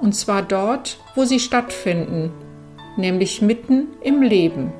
und 0.00 0.14
zwar 0.14 0.42
dort, 0.42 0.98
wo 1.14 1.24
sie 1.24 1.40
stattfinden, 1.40 2.32
nämlich 2.96 3.42
mitten 3.42 3.88
im 4.02 4.22
Leben. 4.22 4.72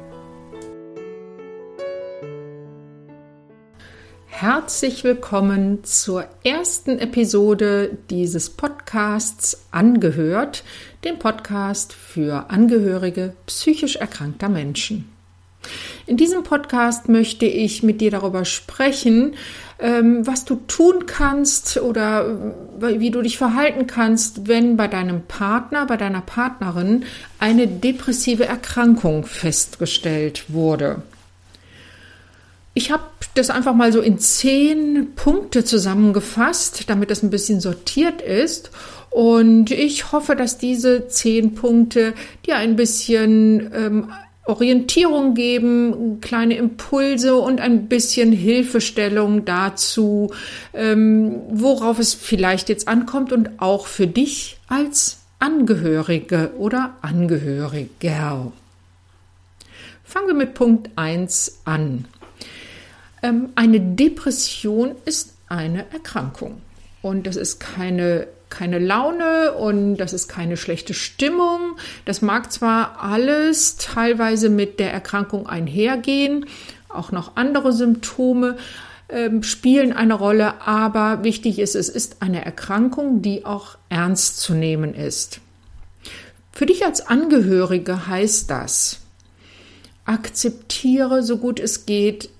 Herzlich 4.27 5.05
willkommen 5.05 5.85
zur 5.85 6.25
ersten 6.45 6.99
Episode 6.99 7.99
dieses 8.09 8.49
Podcasts 8.49 9.67
Angehört, 9.71 10.65
dem 11.05 11.19
Podcast 11.19 11.93
für 11.93 12.49
Angehörige 12.49 13.35
psychisch 13.45 13.97
erkrankter 13.97 14.49
Menschen. 14.49 15.13
In 16.07 16.17
diesem 16.17 16.43
Podcast 16.43 17.09
möchte 17.09 17.47
ich 17.47 17.83
mit 17.83 18.01
dir 18.01 18.11
darüber 18.11 18.45
sprechen, 18.45 19.35
ähm, 19.79 20.27
was 20.27 20.45
du 20.45 20.57
tun 20.67 21.07
kannst 21.07 21.79
oder 21.79 22.55
äh, 22.81 23.01
wie 23.01 23.11
du 23.11 23.23
dich 23.23 23.39
verhalten 23.39 23.87
kannst, 23.87 24.49
wenn 24.49 24.77
bei 24.77 24.89
deinem 24.89 25.23
Partner, 25.23 25.87
bei 25.87 25.97
deiner 25.97 26.21
Partnerin 26.21 27.05
eine 27.39 27.67
depressive 27.67 28.45
Erkrankung 28.45 29.25
festgestellt 29.25 30.45
wurde. 30.49 31.03
Ich 32.75 32.91
habe 32.91 33.05
das 33.35 33.51
einfach 33.51 33.75
mal 33.75 33.93
so 33.93 34.01
in 34.01 34.19
zehn 34.19 35.13
Punkte 35.17 35.65
zusammengefasst, 35.65 36.89
damit 36.89 37.11
das 37.11 37.23
ein 37.23 37.31
bisschen 37.31 37.61
sortiert 37.61 38.23
ist. 38.23 38.71
Und 39.11 39.73
ich 39.73 40.13
hoffe, 40.13 40.37
dass 40.37 40.59
diese 40.59 41.09
zehn 41.09 41.55
Punkte 41.55 42.15
dir 42.47 42.57
ein 42.57 42.77
bisschen 42.77 43.71
ähm, 43.75 44.13
Orientierung 44.47 45.35
geben, 45.35 46.21
kleine 46.21 46.57
Impulse 46.57 47.37
und 47.37 47.61
ein 47.61 47.89
bisschen 47.89 48.33
Hilfestellung 48.33 49.45
dazu, 49.45 50.33
ähm, 50.73 51.41
worauf 51.51 51.99
es 51.99 52.15
vielleicht 52.15 52.69
jetzt 52.69 52.89
ankommt 52.89 53.33
und 53.33 53.61
auch 53.61 53.87
für 53.87 54.07
dich 54.07 54.59
als 54.67 55.19
Angehörige 55.39 56.53
oder 56.59 56.97
Angehöriger. 57.03 58.53
Fangen 60.05 60.27
wir 60.27 60.35
mit 60.35 60.55
Punkt 60.55 60.91
1 60.97 61.61
an. 61.65 62.07
Ähm, 63.23 63.51
eine 63.55 63.81
Depression 63.81 64.93
ist 65.05 65.35
eine 65.49 65.85
Erkrankung 65.93 66.61
und 67.03 67.27
das 67.27 67.37
ist 67.37 67.61
keine 67.61 68.27
keine 68.51 68.79
Laune 68.79 69.53
und 69.53 69.97
das 69.97 70.13
ist 70.13 70.29
keine 70.29 70.57
schlechte 70.57 70.95
Stimmung. 70.95 71.77
Das 72.05 72.23
mag 72.23 72.53
zwar 72.53 73.01
alles 73.01 73.77
teilweise 73.77 74.51
mit 74.51 74.79
der 74.81 74.93
Erkrankung 74.93 75.47
einhergehen, 75.47 76.47
auch 76.89 77.13
noch 77.13 77.37
andere 77.37 77.73
Symptome 77.73 78.57
äh, 79.09 79.31
spielen 79.43 79.93
eine 79.93 80.15
Rolle, 80.15 80.61
aber 80.67 81.25
wichtig 81.25 81.59
ist, 81.59 81.75
es 81.75 81.89
ist 81.89 82.21
eine 82.21 82.45
Erkrankung, 82.45 83.23
die 83.23 83.47
auch 83.47 83.79
ernst 83.89 84.41
zu 84.41 84.55
nehmen 84.55 84.95
ist. 84.95 85.41
Für 86.53 86.67
dich 86.67 86.85
als 86.85 87.07
Angehörige 87.07 88.07
heißt 88.09 88.51
das, 88.51 89.01
akzeptiere 90.05 91.23
so 91.23 91.39
gut 91.39 91.61
es 91.61 91.87
geht, 91.87 92.31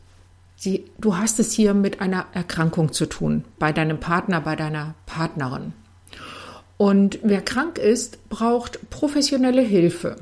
Sie, 0.63 0.85
du 0.99 1.17
hast 1.17 1.41
es 1.41 1.53
hier 1.53 1.73
mit 1.73 2.03
einer 2.03 2.27
Erkrankung 2.35 2.93
zu 2.93 3.07
tun, 3.07 3.45
bei 3.59 3.73
deinem 3.73 3.99
Partner, 3.99 4.43
bei 4.43 4.57
deiner 4.57 4.95
Partnerin. 5.07 5.73
Und 6.81 7.19
wer 7.23 7.43
krank 7.43 7.77
ist, 7.77 8.31
braucht 8.31 8.89
professionelle 8.89 9.61
Hilfe. 9.61 10.17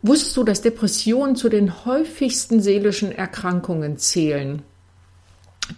Wusstest 0.00 0.34
du, 0.34 0.44
dass 0.44 0.62
Depressionen 0.62 1.36
zu 1.36 1.50
den 1.50 1.84
häufigsten 1.84 2.62
seelischen 2.62 3.12
Erkrankungen 3.12 3.98
zählen? 3.98 4.62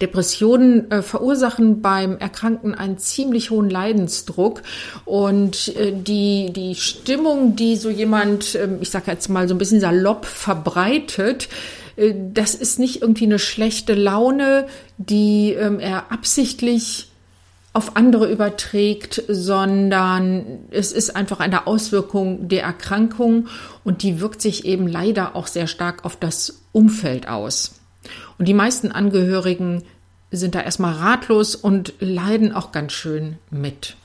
Depressionen 0.01 0.89
äh, 0.89 1.01
verursachen 1.01 1.81
beim 1.81 2.17
Erkrankten 2.19 2.73
einen 2.73 2.99
ziemlich 2.99 3.51
hohen 3.51 3.69
Leidensdruck 3.69 4.61
und 5.03 5.75
äh, 5.75 5.91
die, 5.91 6.53
die 6.53 6.75
Stimmung, 6.75 7.57
die 7.57 7.75
so 7.75 7.89
jemand, 7.89 8.55
äh, 8.55 8.69
ich 8.79 8.91
sage 8.91 9.11
jetzt 9.11 9.27
mal 9.27 9.49
so 9.49 9.55
ein 9.55 9.57
bisschen 9.57 9.81
salopp 9.81 10.25
verbreitet, 10.25 11.49
äh, 11.97 12.13
das 12.33 12.55
ist 12.55 12.79
nicht 12.79 13.01
irgendwie 13.01 13.25
eine 13.25 13.39
schlechte 13.39 13.93
Laune, 13.93 14.67
die 14.97 15.51
ähm, 15.51 15.81
er 15.81 16.13
absichtlich 16.13 17.08
auf 17.71 17.95
andere 17.95 18.31
überträgt, 18.31 19.23
sondern 19.27 20.59
es 20.71 20.91
ist 20.91 21.15
einfach 21.15 21.39
eine 21.39 21.67
Auswirkung 21.67 22.47
der 22.47 22.63
Erkrankung 22.63 23.47
und 23.83 24.01
die 24.01 24.19
wirkt 24.19 24.41
sich 24.41 24.65
eben 24.65 24.87
leider 24.87 25.35
auch 25.35 25.47
sehr 25.47 25.67
stark 25.67 26.03
auf 26.03 26.15
das 26.15 26.61
Umfeld 26.71 27.27
aus. 27.27 27.79
Und 28.37 28.47
die 28.47 28.53
meisten 28.53 28.91
Angehörigen 28.91 29.83
sind 30.31 30.55
da 30.55 30.61
erstmal 30.61 30.93
ratlos 30.93 31.55
und 31.55 31.93
leiden 31.99 32.53
auch 32.53 32.71
ganz 32.71 32.93
schön 32.93 33.37
mit. 33.51 33.95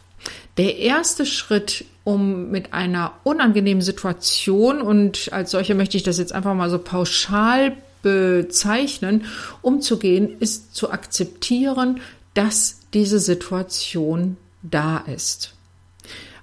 Der 0.56 0.78
erste 0.78 1.26
Schritt, 1.26 1.84
um 2.04 2.50
mit 2.50 2.72
einer 2.72 3.12
unangenehmen 3.24 3.82
Situation, 3.82 4.80
und 4.80 5.32
als 5.32 5.50
solche 5.50 5.74
möchte 5.74 5.96
ich 5.96 6.02
das 6.02 6.18
jetzt 6.18 6.32
einfach 6.32 6.54
mal 6.54 6.70
so 6.70 6.78
pauschal 6.78 7.76
bezeichnen, 8.02 9.24
umzugehen, 9.62 10.36
ist 10.38 10.74
zu 10.74 10.90
akzeptieren, 10.90 12.00
dass 12.34 12.80
diese 12.94 13.18
Situation 13.18 14.36
da 14.62 14.98
ist. 14.98 15.54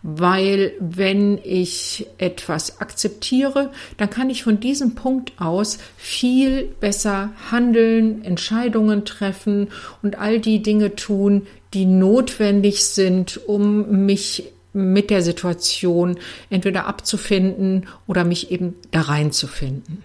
Weil 0.04 0.74
wenn 0.80 1.38
ich 1.44 2.08
etwas 2.18 2.82
akzeptiere, 2.82 3.72
dann 3.98 4.10
kann 4.10 4.32
ich 4.32 4.44
von 4.44 4.60
diesem 4.60 4.96
Punkt 4.96 5.34
aus 5.40 5.78
viel 5.96 6.64
besser 6.80 7.32
handeln, 7.52 8.24
Entscheidungen 8.24 9.06
treffen 9.06 9.68
und 10.02 10.18
all 10.18 10.40
die 10.40 10.64
Dinge 10.64 10.96
tun, 10.96 11.46
die 11.76 11.86
notwendig 11.86 12.84
sind, 12.84 13.48
um 13.48 14.06
mich 14.06 14.52
mit 14.74 15.10
der 15.12 15.22
Situation 15.22 16.18
entweder 16.50 16.88
abzufinden 16.88 17.88
oder 18.08 18.24
mich 18.24 18.52
eben 18.52 18.76
da 18.90 19.02
reinzufinden. 19.02 20.02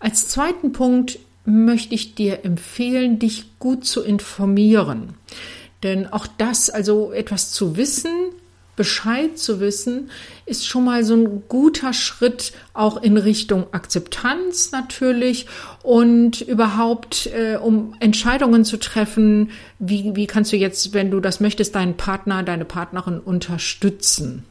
Als 0.00 0.28
zweiten 0.28 0.72
Punkt 0.72 1.18
möchte 1.46 1.94
ich 1.94 2.14
dir 2.14 2.44
empfehlen, 2.44 3.18
dich 3.18 3.58
gut 3.58 3.86
zu 3.86 4.02
informieren. 4.02 5.14
Denn 5.82 6.06
auch 6.06 6.26
das, 6.26 6.70
also 6.70 7.12
etwas 7.12 7.52
zu 7.52 7.76
wissen, 7.76 8.10
Bescheid 8.76 9.38
zu 9.38 9.58
wissen, 9.58 10.10
ist 10.44 10.66
schon 10.66 10.84
mal 10.84 11.02
so 11.02 11.14
ein 11.14 11.44
guter 11.48 11.94
Schritt 11.94 12.52
auch 12.74 13.02
in 13.02 13.16
Richtung 13.16 13.72
Akzeptanz 13.72 14.70
natürlich 14.70 15.46
und 15.82 16.42
überhaupt, 16.42 17.26
äh, 17.28 17.56
um 17.56 17.94
Entscheidungen 18.00 18.66
zu 18.66 18.76
treffen, 18.76 19.50
wie, 19.78 20.14
wie 20.14 20.26
kannst 20.26 20.52
du 20.52 20.56
jetzt, 20.56 20.92
wenn 20.92 21.10
du 21.10 21.20
das 21.20 21.40
möchtest, 21.40 21.74
deinen 21.74 21.96
Partner, 21.96 22.42
deine 22.42 22.66
Partnerin 22.66 23.18
unterstützen. 23.18 24.44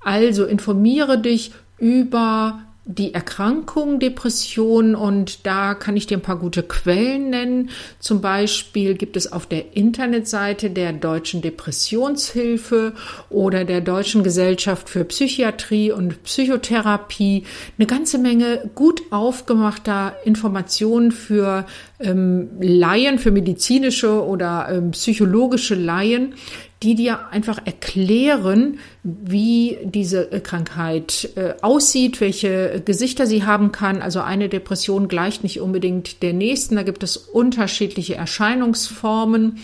Also 0.00 0.44
informiere 0.44 1.18
dich 1.18 1.52
über 1.78 2.60
die 2.94 3.14
Erkrankung 3.14 4.00
Depression 4.00 4.94
und 4.94 5.46
da 5.46 5.74
kann 5.74 5.96
ich 5.96 6.06
dir 6.06 6.18
ein 6.18 6.22
paar 6.22 6.38
gute 6.38 6.62
Quellen 6.62 7.30
nennen. 7.30 7.70
Zum 8.00 8.20
Beispiel 8.20 8.94
gibt 8.94 9.16
es 9.16 9.32
auf 9.32 9.46
der 9.46 9.76
Internetseite 9.76 10.70
der 10.70 10.92
Deutschen 10.92 11.40
Depressionshilfe 11.40 12.94
oder 13.28 13.64
der 13.64 13.80
Deutschen 13.80 14.24
Gesellschaft 14.24 14.88
für 14.88 15.04
Psychiatrie 15.04 15.92
und 15.92 16.22
Psychotherapie 16.24 17.44
eine 17.78 17.86
ganze 17.86 18.18
Menge 18.18 18.70
gut 18.74 19.02
aufgemachter 19.10 20.16
Informationen 20.24 21.12
für 21.12 21.66
ähm, 22.00 22.50
Laien, 22.60 23.18
für 23.18 23.30
medizinische 23.30 24.24
oder 24.24 24.68
ähm, 24.70 24.90
psychologische 24.90 25.76
Laien, 25.76 26.34
die 26.82 26.94
dir 26.94 27.28
einfach 27.30 27.58
erklären, 27.66 28.78
wie 29.02 29.78
diese 29.84 30.32
äh, 30.32 30.40
Krankheit 30.40 31.30
äh, 31.36 31.54
aussieht, 31.60 32.20
welche 32.20 32.80
Gesichter 32.84 33.26
sie 33.26 33.44
haben 33.44 33.70
kann. 33.70 34.00
Also 34.00 34.20
eine 34.20 34.48
Depression 34.48 35.08
gleicht 35.08 35.42
nicht 35.42 35.60
unbedingt 35.60 36.22
der 36.22 36.32
nächsten. 36.32 36.76
Da 36.76 36.82
gibt 36.82 37.02
es 37.02 37.18
unterschiedliche 37.18 38.14
Erscheinungsformen. 38.14 39.58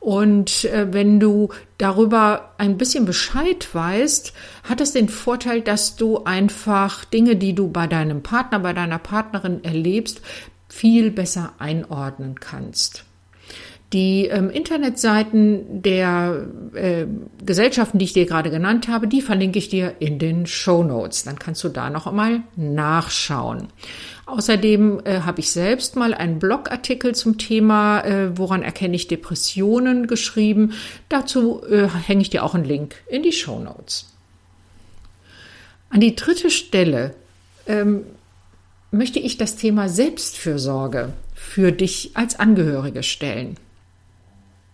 Und 0.00 0.64
äh, 0.66 0.92
wenn 0.92 1.20
du 1.20 1.50
darüber 1.78 2.52
ein 2.58 2.78
bisschen 2.78 3.06
Bescheid 3.06 3.68
weißt, 3.72 4.32
hat 4.64 4.80
es 4.80 4.92
den 4.92 5.08
Vorteil, 5.08 5.60
dass 5.60 5.96
du 5.96 6.24
einfach 6.24 7.04
Dinge, 7.04 7.36
die 7.36 7.54
du 7.54 7.68
bei 7.68 7.86
deinem 7.86 8.22
Partner, 8.22 8.58
bei 8.58 8.72
deiner 8.72 8.98
Partnerin 8.98 9.62
erlebst, 9.62 10.20
viel 10.68 11.10
besser 11.10 11.54
einordnen 11.58 12.38
kannst. 12.40 13.04
Die 13.92 14.26
ähm, 14.26 14.50
Internetseiten 14.50 15.80
der 15.80 16.46
äh, 16.74 17.06
Gesellschaften, 17.44 17.98
die 17.98 18.06
ich 18.06 18.12
dir 18.12 18.26
gerade 18.26 18.50
genannt 18.50 18.88
habe, 18.88 19.06
die 19.06 19.22
verlinke 19.22 19.60
ich 19.60 19.68
dir 19.68 19.94
in 20.00 20.18
den 20.18 20.46
Show 20.46 20.82
Notes. 20.82 21.22
Dann 21.22 21.38
kannst 21.38 21.62
du 21.62 21.68
da 21.68 21.88
noch 21.88 22.08
einmal 22.08 22.40
nachschauen. 22.56 23.68
Außerdem 24.26 25.02
äh, 25.04 25.20
habe 25.20 25.38
ich 25.38 25.52
selbst 25.52 25.94
mal 25.94 26.14
einen 26.14 26.40
Blogartikel 26.40 27.14
zum 27.14 27.38
Thema, 27.38 28.00
äh, 28.00 28.36
woran 28.36 28.62
erkenne 28.62 28.96
ich 28.96 29.06
Depressionen, 29.06 30.08
geschrieben. 30.08 30.72
Dazu 31.08 31.62
äh, 31.62 31.86
hänge 31.86 32.22
ich 32.22 32.30
dir 32.30 32.42
auch 32.42 32.56
einen 32.56 32.64
Link 32.64 32.96
in 33.06 33.22
die 33.22 33.32
Show 33.32 33.60
Notes. 33.60 34.12
An 35.90 36.00
die 36.00 36.16
dritte 36.16 36.50
Stelle 36.50 37.14
ähm, 37.68 38.02
möchte 38.90 39.20
ich 39.20 39.38
das 39.38 39.54
Thema 39.54 39.88
Selbstfürsorge 39.88 41.12
für 41.34 41.70
dich 41.70 42.10
als 42.14 42.38
Angehörige 42.38 43.04
stellen. 43.04 43.56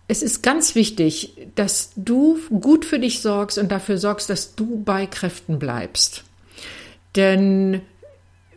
Es 0.08 0.22
ist 0.22 0.43
ganz 0.43 0.75
wichtig, 0.75 1.37
dass 1.54 1.93
du 1.96 2.38
gut 2.60 2.84
für 2.84 2.99
dich 2.99 3.20
sorgst 3.20 3.58
und 3.58 3.72
dafür 3.72 3.99
sorgst, 3.99 4.28
dass 4.28 4.54
du 4.54 4.82
bei 4.82 5.06
Kräften 5.06 5.58
bleibst. 5.58 6.25
Denn 7.16 7.82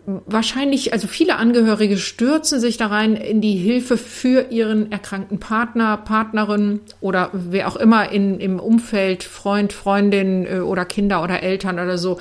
wahrscheinlich, 0.05 0.93
also 0.93 1.07
viele 1.07 1.37
Angehörige 1.37 1.97
stürzen 1.97 2.59
sich 2.59 2.77
da 2.77 2.87
rein 2.87 3.15
in 3.15 3.41
die 3.41 3.55
Hilfe 3.55 3.97
für 3.97 4.51
ihren 4.51 4.91
erkrankten 4.91 5.39
Partner, 5.39 5.97
Partnerin 5.97 6.81
oder 7.01 7.29
wer 7.33 7.67
auch 7.67 7.75
immer 7.75 8.11
in, 8.11 8.39
im 8.39 8.59
Umfeld, 8.59 9.23
Freund, 9.23 9.73
Freundin 9.73 10.45
äh, 10.45 10.59
oder 10.59 10.85
Kinder 10.85 11.23
oder 11.23 11.41
Eltern 11.41 11.79
oder 11.79 11.97
so, 11.97 12.19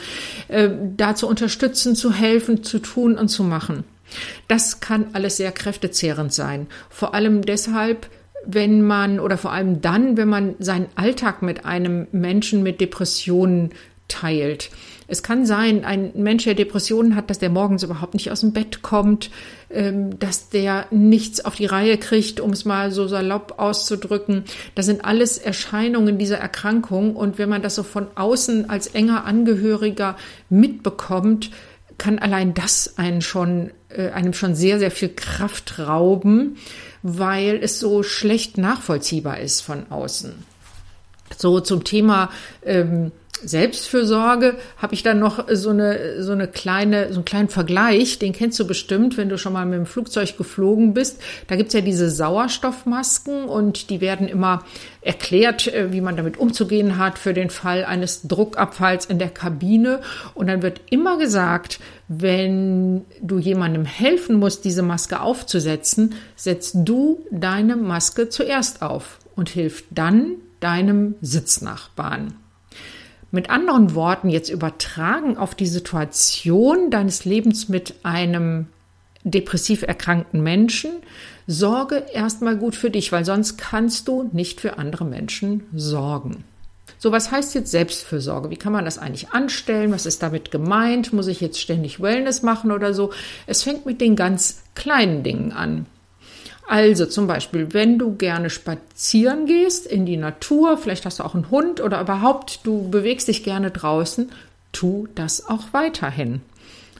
äh, 0.49 0.71
da 0.97 1.15
zu 1.15 1.29
unterstützen, 1.29 1.94
zu 1.94 2.12
helfen, 2.12 2.65
zu 2.65 2.79
tun 2.79 3.17
und 3.17 3.29
zu 3.29 3.43
machen. 3.43 3.85
Das 4.49 4.81
kann 4.81 5.09
alles 5.12 5.37
sehr 5.37 5.53
kräftezehrend 5.53 6.32
sein. 6.32 6.67
Vor 6.88 7.15
allem 7.15 7.43
deshalb, 7.43 8.09
wenn 8.46 8.82
man 8.82 9.20
oder 9.20 9.38
vor 9.38 9.52
allem 9.52 9.81
dann, 9.81 10.17
wenn 10.17 10.29
man 10.29 10.55
seinen 10.58 10.87
Alltag 10.94 11.43
mit 11.43 11.64
einem 11.64 12.06
Menschen 12.12 12.62
mit 12.62 12.81
Depressionen 12.81 13.70
teilt. 14.08 14.70
Es 15.06 15.23
kann 15.23 15.44
sein, 15.44 15.85
ein 15.85 16.12
Mensch, 16.14 16.44
der 16.44 16.55
Depressionen 16.55 17.14
hat, 17.14 17.29
dass 17.29 17.38
der 17.38 17.50
morgens 17.50 17.82
überhaupt 17.82 18.14
nicht 18.14 18.31
aus 18.31 18.41
dem 18.41 18.52
Bett 18.52 18.82
kommt, 18.82 19.31
ähm, 19.70 20.19
dass 20.19 20.49
der 20.49 20.87
nichts 20.91 21.44
auf 21.44 21.56
die 21.56 21.67
Reihe 21.67 21.99
kriegt, 21.99 22.41
um 22.41 22.50
es 22.50 22.64
mal 22.64 22.91
so 22.91 23.06
salopp 23.06 23.55
auszudrücken. 23.58 24.44
Das 24.75 24.87
sind 24.87 25.05
alles 25.05 25.37
Erscheinungen 25.37 26.19
dieser 26.19 26.38
Erkrankung. 26.38 27.17
Und 27.17 27.38
wenn 27.38 27.49
man 27.49 27.62
das 27.62 27.75
so 27.75 27.82
von 27.82 28.06
außen 28.14 28.70
als 28.70 28.87
enger 28.88 29.25
Angehöriger 29.25 30.17
mitbekommt, 30.49 31.50
kann 31.99 32.19
allein 32.19 32.55
das 32.55 32.97
einen 32.97 33.20
schon, 33.20 33.70
äh, 33.90 34.11
einem 34.11 34.32
schon 34.32 34.55
sehr, 34.55 34.79
sehr 34.79 34.90
viel 34.90 35.11
Kraft 35.11 35.79
rauben, 35.79 36.56
weil 37.06 37.59
es 37.62 37.79
so 37.79 38.03
schlecht 38.03 38.56
nachvollziehbar 38.56 39.39
ist 39.39 39.61
von 39.61 39.91
außen. 39.91 40.43
So 41.37 41.61
zum 41.61 41.85
Thema 41.85 42.31
ähm, 42.65 43.12
Selbstfürsorge 43.49 44.56
habe 44.79 44.94
ich 44.94 45.02
dann 45.02 45.19
noch 45.19 45.46
so 45.50 45.70
eine, 45.70 46.23
so 46.23 46.32
eine 46.32 46.49
kleine, 46.49 47.08
so 47.08 47.17
einen 47.17 47.25
kleinen 47.25 47.49
Vergleich, 47.49 48.19
den 48.19 48.32
kennst 48.32 48.58
du 48.58 48.67
bestimmt, 48.67 49.17
wenn 49.17 49.29
du 49.29 49.38
schon 49.38 49.52
mal 49.52 49.67
mit 49.67 49.79
dem 49.79 49.87
Flugzeug 49.87 50.37
geflogen 50.37 50.94
bist. 50.94 51.20
Da 51.46 51.56
gibt's 51.56 51.75
ja 51.75 51.81
diese 51.81 52.11
Sauerstoffmasken 52.11 53.44
und 53.44 53.91
die 53.91 54.00
werden 54.00 54.29
immer 54.29 54.64
erklärt, 55.00 55.69
äh, 55.69 55.93
wie 55.93 56.00
man 56.00 56.17
damit 56.17 56.38
umzugehen 56.38 56.99
hat 56.99 57.19
für 57.19 57.35
den 57.35 57.50
Fall 57.50 57.85
eines 57.85 58.23
Druckabfalls 58.23 59.06
in 59.06 59.19
der 59.19 59.31
Kabine. 59.31 60.00
Und 60.35 60.49
dann 60.49 60.62
wird 60.62 60.81
immer 60.90 61.19
gesagt, 61.19 61.79
wenn 62.08 63.05
du 63.20 63.38
jemandem 63.38 63.85
helfen 63.85 64.38
musst, 64.38 64.64
diese 64.64 64.82
Maske 64.82 65.20
aufzusetzen, 65.20 66.14
setzt 66.37 66.76
du 66.85 67.25
deine 67.31 67.76
Maske 67.76 68.29
zuerst 68.29 68.82
auf 68.82 69.19
und 69.37 69.49
hilf 69.49 69.85
dann 69.90 70.37
deinem 70.61 71.17
Sitznachbarn. 71.20 72.35
Mit 73.35 73.51
anderen 73.51 73.97
Worten, 73.97 74.29
jetzt 74.29 74.49
übertragen 74.49 75.37
auf 75.37 75.57
die 75.57 75.67
Situation 75.67 76.93
deines 76.93 77.25
Lebens 77.25 77.69
mit 77.69 77.97
einem 78.05 78.69
depressiv 79.25 79.83
erkrankten 79.83 80.41
Menschen, 80.41 80.93
sorge 81.49 82.05
erstmal 82.13 82.57
gut 82.57 82.77
für 82.77 82.91
dich, 82.91 83.11
weil 83.11 83.25
sonst 83.25 83.57
kannst 83.57 84.07
du 84.07 84.31
nicht 84.33 84.61
für 84.61 84.79
andere 84.79 85.05
Menschen 85.05 85.65
sorgen. 85.75 86.45
So, 86.99 87.11
was 87.11 87.33
heißt 87.33 87.57
jetzt 87.57 87.73
Selbstfürsorge? 87.73 88.51
Wie 88.51 88.57
kann 88.57 88.73
man 88.73 88.85
das 88.85 88.99
eigentlich 88.99 89.31
anstellen? 89.31 89.91
Was 89.91 90.07
ist 90.07 90.23
damit 90.23 90.53
gemeint? 90.53 91.13
Muss 91.13 91.27
ich 91.27 91.41
jetzt 91.41 91.61
ständig 91.61 92.01
Wellness 92.01 92.43
machen 92.43 92.71
oder 92.71 92.95
so? 92.95 93.11
Es 93.49 93.65
fängt 93.65 93.85
mit 93.85 94.01
den 94.01 94.15
ganz 94.15 94.63
kleinen 94.77 95.25
Dingen 95.25 95.51
an. 95.51 95.87
Also 96.66 97.06
zum 97.06 97.26
Beispiel, 97.26 97.75
wenn 97.75 97.99
du 97.99 98.14
gerne 98.14 98.49
spazieren 98.49 99.46
gehst 99.46 99.87
in 99.87 100.06
die 100.06 100.16
Natur, 100.16 100.78
vielleicht 100.78 101.05
hast 101.05 101.19
du 101.19 101.25
auch 101.25 101.34
einen 101.34 101.50
Hund 101.50 101.81
oder 101.81 102.00
überhaupt 102.00 102.61
du 102.64 102.88
bewegst 102.88 103.28
dich 103.28 103.44
gerne 103.44 103.70
draußen, 103.70 104.31
tu 104.72 105.06
das 105.14 105.46
auch 105.46 105.72
weiterhin. 105.72 106.40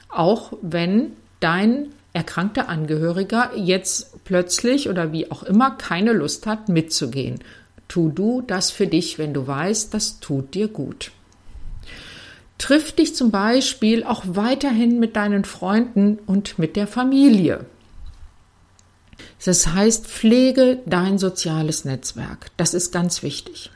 Auch 0.09 0.53
wenn 0.61 1.13
dein 1.39 1.87
erkrankter 2.13 2.69
Angehöriger 2.69 3.51
jetzt 3.55 4.23
plötzlich 4.23 4.87
oder 4.87 5.11
wie 5.11 5.31
auch 5.31 5.43
immer 5.43 5.71
keine 5.71 6.13
Lust 6.13 6.47
hat 6.47 6.69
mitzugehen. 6.69 7.39
Tu 7.87 8.09
du 8.09 8.41
das 8.41 8.71
für 8.71 8.87
dich, 8.87 9.19
wenn 9.19 9.33
du 9.33 9.45
weißt, 9.45 9.93
das 9.93 10.19
tut 10.19 10.53
dir 10.53 10.67
gut. 10.67 11.11
Triff 12.57 12.93
dich 12.93 13.15
zum 13.15 13.31
Beispiel 13.31 14.03
auch 14.03 14.23
weiterhin 14.25 14.99
mit 14.99 15.17
deinen 15.17 15.43
Freunden 15.43 16.19
und 16.25 16.57
mit 16.57 16.77
der 16.77 16.87
Familie. 16.87 17.65
Das 19.43 19.67
heißt, 19.67 20.07
pflege 20.07 20.79
dein 20.85 21.17
soziales 21.17 21.85
Netzwerk. 21.85 22.47
Das 22.57 22.73
ist 22.73 22.91
ganz 22.91 23.21
wichtig. 23.23 23.71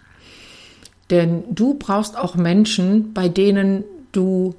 Denn 1.09 1.43
du 1.53 1.73
brauchst 1.73 2.17
auch 2.17 2.35
Menschen, 2.35 3.13
bei 3.13 3.29
denen 3.29 3.83
du 4.11 4.55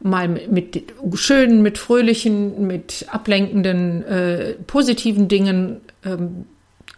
mal 0.00 0.28
mit 0.28 0.84
schönen, 1.14 1.62
mit 1.62 1.76
fröhlichen, 1.76 2.66
mit 2.66 3.06
ablenkenden, 3.10 4.04
äh, 4.04 4.54
positiven 4.66 5.28
Dingen 5.28 5.80
ähm, 6.04 6.46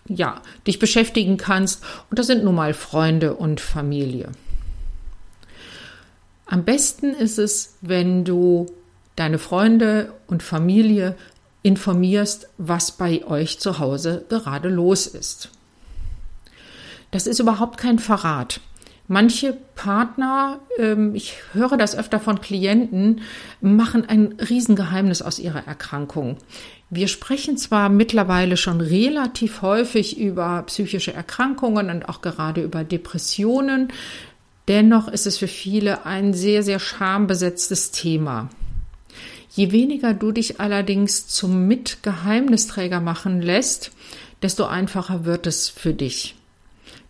ja, 0.06 0.42
dich 0.66 0.78
beschäftigen 0.78 1.36
kannst. 1.36 1.82
Und 2.10 2.18
das 2.18 2.26
sind 2.26 2.44
nun 2.44 2.54
mal 2.54 2.74
Freunde 2.74 3.34
und 3.34 3.60
Familie. 3.60 4.28
Am 6.46 6.64
besten 6.64 7.14
ist 7.14 7.38
es, 7.38 7.76
wenn 7.80 8.24
du 8.24 8.66
deine 9.16 9.38
Freunde 9.38 10.12
und 10.26 10.42
Familie 10.42 11.14
informierst, 11.62 12.48
was 12.58 12.92
bei 12.92 13.24
euch 13.24 13.58
zu 13.58 13.78
Hause 13.78 14.24
gerade 14.28 14.68
los 14.68 15.06
ist. 15.06 15.50
Das 17.10 17.26
ist 17.26 17.40
überhaupt 17.40 17.76
kein 17.78 17.98
Verrat. 17.98 18.60
Manche 19.08 19.56
Partner, 19.74 20.60
ähm, 20.78 21.16
ich 21.16 21.34
höre 21.52 21.76
das 21.76 21.96
öfter 21.96 22.20
von 22.20 22.40
Klienten, 22.40 23.22
machen 23.60 24.08
ein 24.08 24.36
Riesengeheimnis 24.38 25.20
aus 25.20 25.40
ihrer 25.40 25.66
Erkrankung. 25.66 26.36
Wir 26.90 27.08
sprechen 27.08 27.56
zwar 27.56 27.88
mittlerweile 27.88 28.56
schon 28.56 28.80
relativ 28.80 29.62
häufig 29.62 30.16
über 30.16 30.62
psychische 30.62 31.12
Erkrankungen 31.12 31.90
und 31.90 32.08
auch 32.08 32.20
gerade 32.20 32.62
über 32.62 32.84
Depressionen, 32.84 33.88
dennoch 34.68 35.08
ist 35.08 35.26
es 35.26 35.38
für 35.38 35.48
viele 35.48 36.06
ein 36.06 36.32
sehr, 36.32 36.62
sehr 36.62 36.78
schambesetztes 36.78 37.90
Thema. 37.90 38.48
Je 39.52 39.72
weniger 39.72 40.14
du 40.14 40.32
dich 40.32 40.60
allerdings 40.60 41.26
zum 41.26 41.66
Mitgeheimnisträger 41.66 43.00
machen 43.00 43.42
lässt, 43.42 43.90
desto 44.42 44.64
einfacher 44.64 45.24
wird 45.24 45.46
es 45.46 45.68
für 45.68 45.92
dich. 45.92 46.36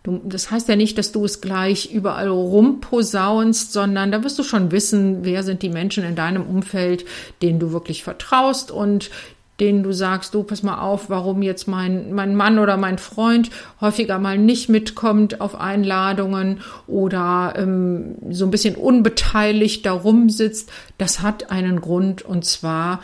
Du, 0.03 0.19
das 0.23 0.49
heißt 0.49 0.67
ja 0.67 0.75
nicht, 0.75 0.97
dass 0.97 1.11
du 1.11 1.23
es 1.23 1.41
gleich 1.41 1.91
überall 1.93 2.29
rumposaunst, 2.29 3.71
sondern 3.71 4.11
da 4.11 4.23
wirst 4.23 4.39
du 4.39 4.43
schon 4.43 4.71
wissen, 4.71 5.23
wer 5.23 5.43
sind 5.43 5.61
die 5.61 5.69
Menschen 5.69 6.03
in 6.03 6.15
deinem 6.15 6.47
Umfeld, 6.47 7.05
denen 7.43 7.59
du 7.59 7.71
wirklich 7.71 8.03
vertraust 8.03 8.71
und 8.71 9.11
denen 9.61 9.83
du 9.83 9.93
sagst, 9.93 10.33
du 10.33 10.43
pass 10.43 10.63
mal 10.63 10.79
auf, 10.79 11.09
warum 11.09 11.43
jetzt 11.43 11.67
mein, 11.67 12.11
mein 12.13 12.35
Mann 12.35 12.59
oder 12.59 12.75
mein 12.77 12.97
Freund 12.97 13.51
häufiger 13.79 14.17
mal 14.19 14.37
nicht 14.37 14.67
mitkommt 14.69 15.39
auf 15.39 15.55
Einladungen 15.55 16.61
oder 16.87 17.53
ähm, 17.55 18.15
so 18.31 18.45
ein 18.45 18.51
bisschen 18.51 18.75
unbeteiligt 18.75 19.85
darum 19.85 20.29
sitzt, 20.29 20.71
das 20.97 21.21
hat 21.21 21.51
einen 21.51 21.79
Grund 21.79 22.23
und 22.23 22.43
zwar, 22.43 23.01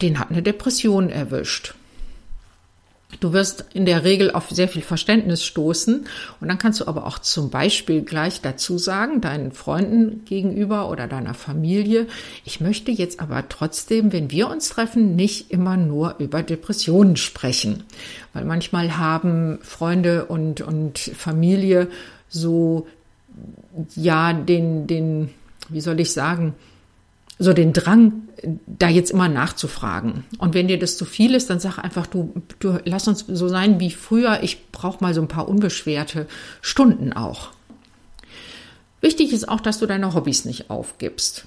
den 0.00 0.20
hat 0.20 0.30
eine 0.30 0.42
Depression 0.42 1.10
erwischt. 1.10 1.74
Du 3.20 3.32
wirst 3.32 3.64
in 3.74 3.86
der 3.86 4.04
Regel 4.04 4.30
auf 4.30 4.50
sehr 4.50 4.68
viel 4.68 4.82
Verständnis 4.82 5.44
stoßen. 5.44 6.06
Und 6.40 6.48
dann 6.48 6.58
kannst 6.58 6.80
du 6.80 6.86
aber 6.86 7.06
auch 7.06 7.18
zum 7.18 7.50
Beispiel 7.50 8.02
gleich 8.02 8.40
dazu 8.40 8.78
sagen, 8.78 9.20
deinen 9.20 9.52
Freunden 9.52 10.24
gegenüber 10.24 10.90
oder 10.90 11.06
deiner 11.06 11.34
Familie, 11.34 12.06
ich 12.44 12.60
möchte 12.60 12.90
jetzt 12.90 13.20
aber 13.20 13.48
trotzdem, 13.48 14.12
wenn 14.12 14.30
wir 14.30 14.48
uns 14.48 14.68
treffen, 14.68 15.16
nicht 15.16 15.50
immer 15.50 15.76
nur 15.76 16.16
über 16.18 16.42
Depressionen 16.42 17.16
sprechen, 17.16 17.84
weil 18.32 18.44
manchmal 18.44 18.96
haben 18.96 19.58
Freunde 19.62 20.26
und, 20.26 20.60
und 20.60 20.98
Familie 20.98 21.88
so, 22.28 22.86
ja, 23.94 24.32
den, 24.32 24.86
den, 24.86 25.30
wie 25.68 25.80
soll 25.80 26.00
ich 26.00 26.12
sagen, 26.12 26.54
so 27.38 27.52
den 27.52 27.72
Drang, 27.72 28.28
da 28.66 28.88
jetzt 28.88 29.10
immer 29.10 29.28
nachzufragen. 29.28 30.24
Und 30.38 30.54
wenn 30.54 30.68
dir 30.68 30.78
das 30.78 30.96
zu 30.96 31.04
viel 31.04 31.34
ist, 31.34 31.50
dann 31.50 31.60
sag 31.60 31.78
einfach, 31.78 32.06
du, 32.06 32.42
du 32.60 32.78
lass 32.84 33.08
uns 33.08 33.24
so 33.26 33.48
sein 33.48 33.80
wie 33.80 33.90
früher. 33.90 34.42
Ich 34.42 34.70
brauche 34.70 35.02
mal 35.02 35.14
so 35.14 35.20
ein 35.20 35.28
paar 35.28 35.48
unbeschwerte 35.48 36.26
Stunden 36.60 37.12
auch. 37.12 37.50
Wichtig 39.00 39.32
ist 39.32 39.48
auch, 39.48 39.60
dass 39.60 39.78
du 39.78 39.86
deine 39.86 40.14
Hobbys 40.14 40.44
nicht 40.44 40.70
aufgibst. 40.70 41.44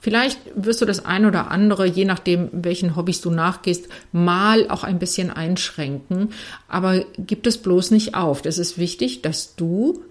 Vielleicht 0.00 0.38
wirst 0.54 0.82
du 0.82 0.84
das 0.84 1.04
ein 1.04 1.24
oder 1.24 1.50
andere, 1.50 1.86
je 1.86 2.04
nachdem, 2.04 2.50
welchen 2.52 2.94
Hobbys 2.94 3.22
du 3.22 3.30
nachgehst, 3.30 3.88
mal 4.12 4.68
auch 4.68 4.84
ein 4.84 4.98
bisschen 4.98 5.30
einschränken. 5.30 6.28
Aber 6.68 7.04
gib 7.18 7.46
es 7.46 7.58
bloß 7.58 7.90
nicht 7.90 8.14
auf. 8.14 8.44
Es 8.44 8.58
ist 8.58 8.76
wichtig, 8.76 9.22
dass 9.22 9.56
du 9.56 10.02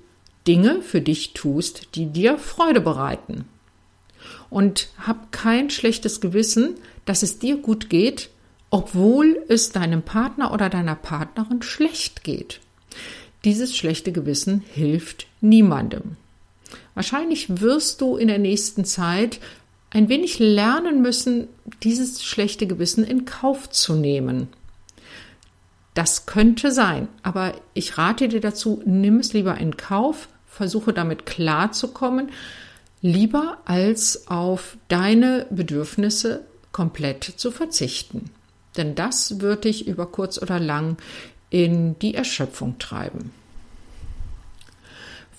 Dinge 0.47 0.81
für 0.81 0.99
dich 0.99 1.33
tust, 1.33 1.95
die 1.95 2.07
dir 2.07 2.39
Freude 2.39 2.81
bereiten 2.81 3.45
und 4.53 4.89
hab 4.99 5.31
kein 5.31 5.69
schlechtes 5.69 6.21
Gewissen, 6.21 6.75
dass 7.05 7.23
es 7.23 7.39
dir 7.39 7.57
gut 7.57 7.89
geht, 7.89 8.29
obwohl 8.69 9.43
es 9.49 9.71
deinem 9.71 10.03
Partner 10.03 10.53
oder 10.53 10.69
deiner 10.69 10.95
Partnerin 10.95 11.61
schlecht 11.61 12.23
geht. 12.23 12.59
Dieses 13.45 13.75
schlechte 13.75 14.11
Gewissen 14.11 14.63
hilft 14.73 15.27
niemandem. 15.41 16.17
Wahrscheinlich 16.93 17.61
wirst 17.61 18.01
du 18.01 18.15
in 18.15 18.27
der 18.27 18.39
nächsten 18.39 18.85
Zeit 18.85 19.39
ein 19.89 20.09
wenig 20.09 20.39
lernen 20.39 21.01
müssen, 21.01 21.47
dieses 21.83 22.23
schlechte 22.23 22.67
Gewissen 22.67 23.03
in 23.03 23.25
Kauf 23.25 23.69
zu 23.69 23.95
nehmen. 23.95 24.47
Das 25.93 26.25
könnte 26.25 26.71
sein, 26.71 27.07
aber 27.21 27.53
ich 27.73 27.97
rate 27.97 28.27
dir 28.27 28.39
dazu, 28.39 28.81
nimm 28.85 29.19
es 29.19 29.33
lieber 29.33 29.57
in 29.57 29.77
Kauf, 29.77 30.27
versuche 30.47 30.93
damit 30.93 31.25
klarzukommen, 31.25 32.29
lieber 33.03 33.59
als 33.65 34.27
auf 34.27 34.77
deine 34.87 35.45
Bedürfnisse 35.51 36.45
komplett 36.71 37.23
zu 37.23 37.51
verzichten. 37.51 38.31
Denn 38.77 38.95
das 38.95 39.39
wird 39.41 39.65
dich 39.65 39.87
über 39.87 40.07
kurz 40.07 40.41
oder 40.41 40.59
lang 40.59 40.97
in 41.51 41.99
die 41.99 42.15
Erschöpfung 42.15 42.79
treiben. 42.79 43.31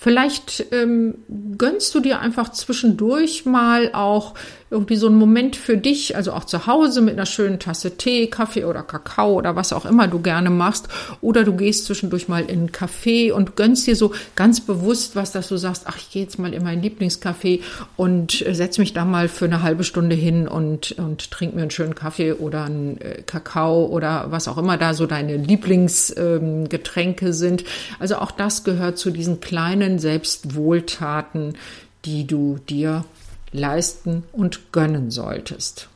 Vielleicht 0.05 0.67
ähm, 0.71 1.15
gönnst 1.57 1.95
du 1.95 2.01
dir 2.01 2.21
einfach 2.21 2.53
zwischendurch 2.53 3.47
mal 3.47 3.89
auch 3.95 4.35
irgendwie 4.75 4.97
so 4.97 5.07
einen 5.07 5.17
Moment 5.17 5.55
für 5.55 5.79
dich, 5.79 6.17
also 6.17 6.33
auch 6.33 6.45
zu 6.45 6.67
Hause 6.67 7.01
mit 7.01 7.15
einer 7.15 7.27
schönen 7.27 7.61
Tasse 7.61 7.97
Tee, 7.97 8.27
Kaffee 8.27 8.65
oder 8.65 8.83
Kakao 8.83 9.33
oder 9.35 9.55
was 9.55 9.73
auch 9.73 9.87
immer 9.87 10.09
du 10.09 10.19
gerne 10.19 10.51
machst. 10.51 10.89
Oder 11.21 11.45
du 11.45 11.55
gehst 11.55 11.87
zwischendurch 11.87 12.29
mal 12.29 12.43
in 12.43 12.59
einen 12.59 12.71
Café 12.71 13.33
und 13.33 13.57
gönnst 13.57 13.87
dir 13.87 13.95
so 13.95 14.13
ganz 14.35 14.61
bewusst 14.61 15.15
was, 15.15 15.33
dass 15.33 15.49
du 15.49 15.57
sagst, 15.57 15.85
ach, 15.87 15.97
ich 15.97 16.11
gehe 16.11 16.23
jetzt 16.25 16.39
mal 16.39 16.53
in 16.53 16.65
mein 16.65 16.83
Lieblingscafé 16.83 17.61
und 17.97 18.47
äh, 18.47 18.55
setz 18.55 18.79
mich 18.79 18.93
da 18.93 19.05
mal 19.05 19.29
für 19.29 19.45
eine 19.45 19.63
halbe 19.63 19.85
Stunde 19.85 20.17
hin 20.17 20.49
und, 20.49 20.93
und 20.93 21.31
trink 21.31 21.55
mir 21.55 21.63
einen 21.63 21.71
schönen 21.71 21.95
Kaffee 21.95 22.33
oder 22.33 22.65
einen 22.65 23.01
äh, 23.01 23.23
Kakao 23.23 23.87
oder 23.87 24.27
was 24.31 24.49
auch 24.49 24.59
immer 24.59 24.77
da 24.77 24.93
so 24.93 25.07
deine 25.07 25.37
Lieblingsgetränke 25.37 27.27
ähm, 27.27 27.33
sind. 27.33 27.65
Also 28.01 28.17
auch 28.17 28.33
das 28.33 28.65
gehört 28.65 28.99
zu 28.99 29.11
diesen 29.11 29.41
kleinen 29.41 29.94
Selbstwohltaten, 29.99 31.57
die 32.05 32.27
du 32.27 32.59
dir 32.69 33.05
leisten 33.53 34.25
und 34.33 34.73
gönnen 34.73 35.11
solltest. 35.11 35.89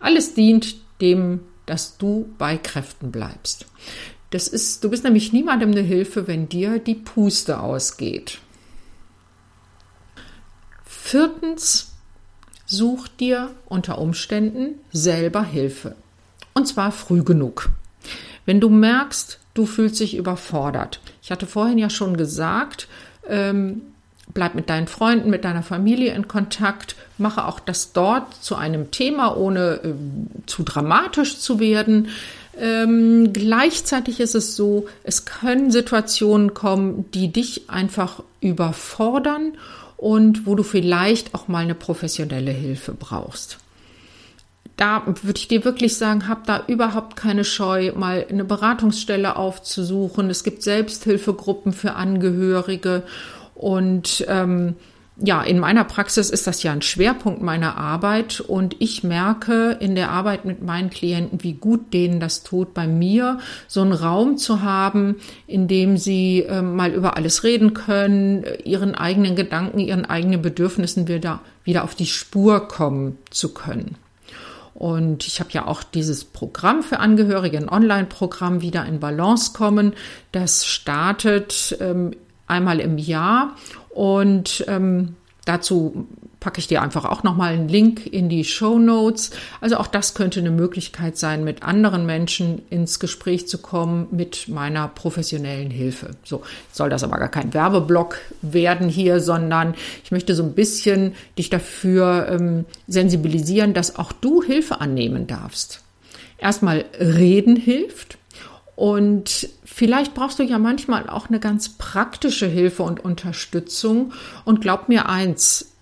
Alles 0.00 0.34
dient 0.34 0.76
dem, 1.00 1.40
dass 1.66 1.98
du 1.98 2.28
bei 2.38 2.56
Kräften 2.56 3.10
bleibst. 3.10 3.66
Das 4.30 4.48
ist, 4.48 4.84
du 4.84 4.90
bist 4.90 5.04
nämlich 5.04 5.32
niemandem 5.32 5.70
eine 5.70 5.80
Hilfe, 5.80 6.26
wenn 6.26 6.48
dir 6.48 6.78
die 6.78 6.94
Puste 6.94 7.60
ausgeht. 7.60 8.38
Viertens, 10.84 11.92
such 12.66 13.08
dir 13.08 13.54
unter 13.66 13.98
Umständen 13.98 14.80
selber 14.92 15.44
Hilfe. 15.44 15.96
Und 16.52 16.68
zwar 16.68 16.92
früh 16.92 17.22
genug. 17.22 17.70
Wenn 18.44 18.60
du 18.60 18.68
merkst, 18.68 19.38
du 19.54 19.66
fühlst 19.66 20.00
dich 20.00 20.16
überfordert. 20.16 21.00
Ich 21.28 21.30
hatte 21.30 21.46
vorhin 21.46 21.76
ja 21.76 21.90
schon 21.90 22.16
gesagt, 22.16 22.88
ähm, 23.28 23.82
bleib 24.32 24.54
mit 24.54 24.70
deinen 24.70 24.88
Freunden, 24.88 25.28
mit 25.28 25.44
deiner 25.44 25.62
Familie 25.62 26.14
in 26.14 26.26
Kontakt, 26.26 26.96
mache 27.18 27.44
auch 27.44 27.60
das 27.60 27.92
dort 27.92 28.34
zu 28.42 28.56
einem 28.56 28.90
Thema, 28.92 29.36
ohne 29.36 29.74
äh, 29.84 29.92
zu 30.46 30.62
dramatisch 30.62 31.38
zu 31.38 31.60
werden. 31.60 32.08
Ähm, 32.58 33.34
gleichzeitig 33.34 34.20
ist 34.20 34.34
es 34.34 34.56
so, 34.56 34.88
es 35.04 35.26
können 35.26 35.70
Situationen 35.70 36.54
kommen, 36.54 37.10
die 37.12 37.30
dich 37.30 37.68
einfach 37.68 38.22
überfordern 38.40 39.52
und 39.98 40.46
wo 40.46 40.54
du 40.54 40.62
vielleicht 40.62 41.34
auch 41.34 41.46
mal 41.46 41.58
eine 41.58 41.74
professionelle 41.74 42.52
Hilfe 42.52 42.94
brauchst. 42.98 43.58
Da 44.78 45.02
würde 45.06 45.38
ich 45.38 45.48
dir 45.48 45.64
wirklich 45.64 45.96
sagen, 45.96 46.28
hab 46.28 46.46
da 46.46 46.62
überhaupt 46.68 47.16
keine 47.16 47.42
Scheu, 47.42 47.90
mal 47.96 48.24
eine 48.30 48.44
Beratungsstelle 48.44 49.34
aufzusuchen. 49.34 50.30
Es 50.30 50.44
gibt 50.44 50.62
Selbsthilfegruppen 50.62 51.72
für 51.72 51.94
Angehörige 51.94 53.02
und 53.56 54.24
ähm, 54.28 54.76
ja, 55.20 55.42
in 55.42 55.58
meiner 55.58 55.82
Praxis 55.82 56.30
ist 56.30 56.46
das 56.46 56.62
ja 56.62 56.70
ein 56.70 56.82
Schwerpunkt 56.82 57.42
meiner 57.42 57.76
Arbeit 57.76 58.38
und 58.38 58.76
ich 58.78 59.02
merke 59.02 59.76
in 59.80 59.96
der 59.96 60.10
Arbeit 60.10 60.44
mit 60.44 60.62
meinen 60.62 60.90
Klienten, 60.90 61.42
wie 61.42 61.54
gut 61.54 61.92
denen 61.92 62.20
das 62.20 62.44
tut, 62.44 62.72
bei 62.72 62.86
mir 62.86 63.38
so 63.66 63.80
einen 63.80 63.92
Raum 63.92 64.36
zu 64.36 64.62
haben, 64.62 65.16
in 65.48 65.66
dem 65.66 65.96
sie 65.96 66.44
äh, 66.44 66.62
mal 66.62 66.92
über 66.92 67.16
alles 67.16 67.42
reden 67.42 67.74
können, 67.74 68.44
ihren 68.64 68.94
eigenen 68.94 69.34
Gedanken, 69.34 69.80
ihren 69.80 70.04
eigenen 70.04 70.40
Bedürfnissen 70.40 71.08
wieder, 71.08 71.40
wieder 71.64 71.82
auf 71.82 71.96
die 71.96 72.06
Spur 72.06 72.68
kommen 72.68 73.18
zu 73.30 73.52
können. 73.52 73.96
Und 74.78 75.26
ich 75.26 75.40
habe 75.40 75.50
ja 75.50 75.66
auch 75.66 75.82
dieses 75.82 76.24
Programm 76.24 76.84
für 76.84 77.00
Angehörige, 77.00 77.58
ein 77.58 77.68
Online-Programm 77.68 78.60
wieder 78.60 78.86
in 78.86 79.00
Balance 79.00 79.52
kommen. 79.52 79.92
Das 80.30 80.66
startet 80.66 81.76
ähm, 81.80 82.12
einmal 82.46 82.78
im 82.78 82.96
Jahr. 82.96 83.56
Und 83.90 84.64
ähm, 84.68 85.16
dazu 85.48 86.06
packe 86.40 86.60
ich 86.60 86.68
dir 86.68 86.82
einfach 86.82 87.04
auch 87.04 87.22
nochmal 87.22 87.54
einen 87.54 87.68
Link 87.68 88.06
in 88.06 88.28
die 88.28 88.44
Show 88.44 88.78
Notes. 88.78 89.30
Also 89.60 89.76
auch 89.76 89.86
das 89.86 90.14
könnte 90.14 90.40
eine 90.40 90.50
Möglichkeit 90.50 91.16
sein, 91.16 91.42
mit 91.42 91.62
anderen 91.62 92.06
Menschen 92.06 92.62
ins 92.70 93.00
Gespräch 93.00 93.48
zu 93.48 93.58
kommen 93.58 94.06
mit 94.10 94.48
meiner 94.48 94.88
professionellen 94.88 95.70
Hilfe. 95.70 96.10
So 96.24 96.42
soll 96.70 96.90
das 96.90 97.02
aber 97.02 97.18
gar 97.18 97.30
kein 97.30 97.54
Werbeblock 97.54 98.18
werden 98.42 98.88
hier, 98.88 99.20
sondern 99.20 99.74
ich 100.04 100.10
möchte 100.10 100.34
so 100.34 100.42
ein 100.44 100.52
bisschen 100.52 101.14
dich 101.36 101.50
dafür 101.50 102.28
ähm, 102.30 102.64
sensibilisieren, 102.86 103.74
dass 103.74 103.96
auch 103.96 104.12
du 104.12 104.42
Hilfe 104.42 104.80
annehmen 104.80 105.26
darfst. 105.26 105.82
Erstmal 106.38 106.84
reden 107.00 107.56
hilft. 107.56 108.17
Und 108.78 109.48
vielleicht 109.64 110.14
brauchst 110.14 110.38
du 110.38 110.44
ja 110.44 110.56
manchmal 110.56 111.10
auch 111.10 111.28
eine 111.28 111.40
ganz 111.40 111.68
praktische 111.68 112.46
Hilfe 112.46 112.84
und 112.84 113.04
Unterstützung. 113.04 114.12
Und 114.44 114.60
glaub 114.60 114.88
mir 114.88 115.08
eins, 115.08 115.72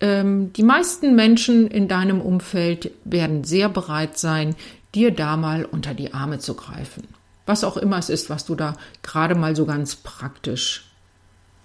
ähm, 0.00 0.52
die 0.52 0.62
meisten 0.62 1.16
Menschen 1.16 1.66
in 1.66 1.88
deinem 1.88 2.20
Umfeld 2.20 2.92
werden 3.04 3.42
sehr 3.42 3.68
bereit 3.68 4.16
sein, 4.16 4.54
dir 4.94 5.10
da 5.10 5.36
mal 5.36 5.64
unter 5.64 5.92
die 5.92 6.14
Arme 6.14 6.38
zu 6.38 6.54
greifen. 6.54 7.08
Was 7.46 7.64
auch 7.64 7.76
immer 7.76 7.98
es 7.98 8.10
ist, 8.10 8.30
was 8.30 8.44
du 8.44 8.54
da 8.54 8.74
gerade 9.02 9.34
mal 9.34 9.56
so 9.56 9.66
ganz 9.66 9.96
praktisch 9.96 10.88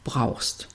brauchst. 0.03 0.67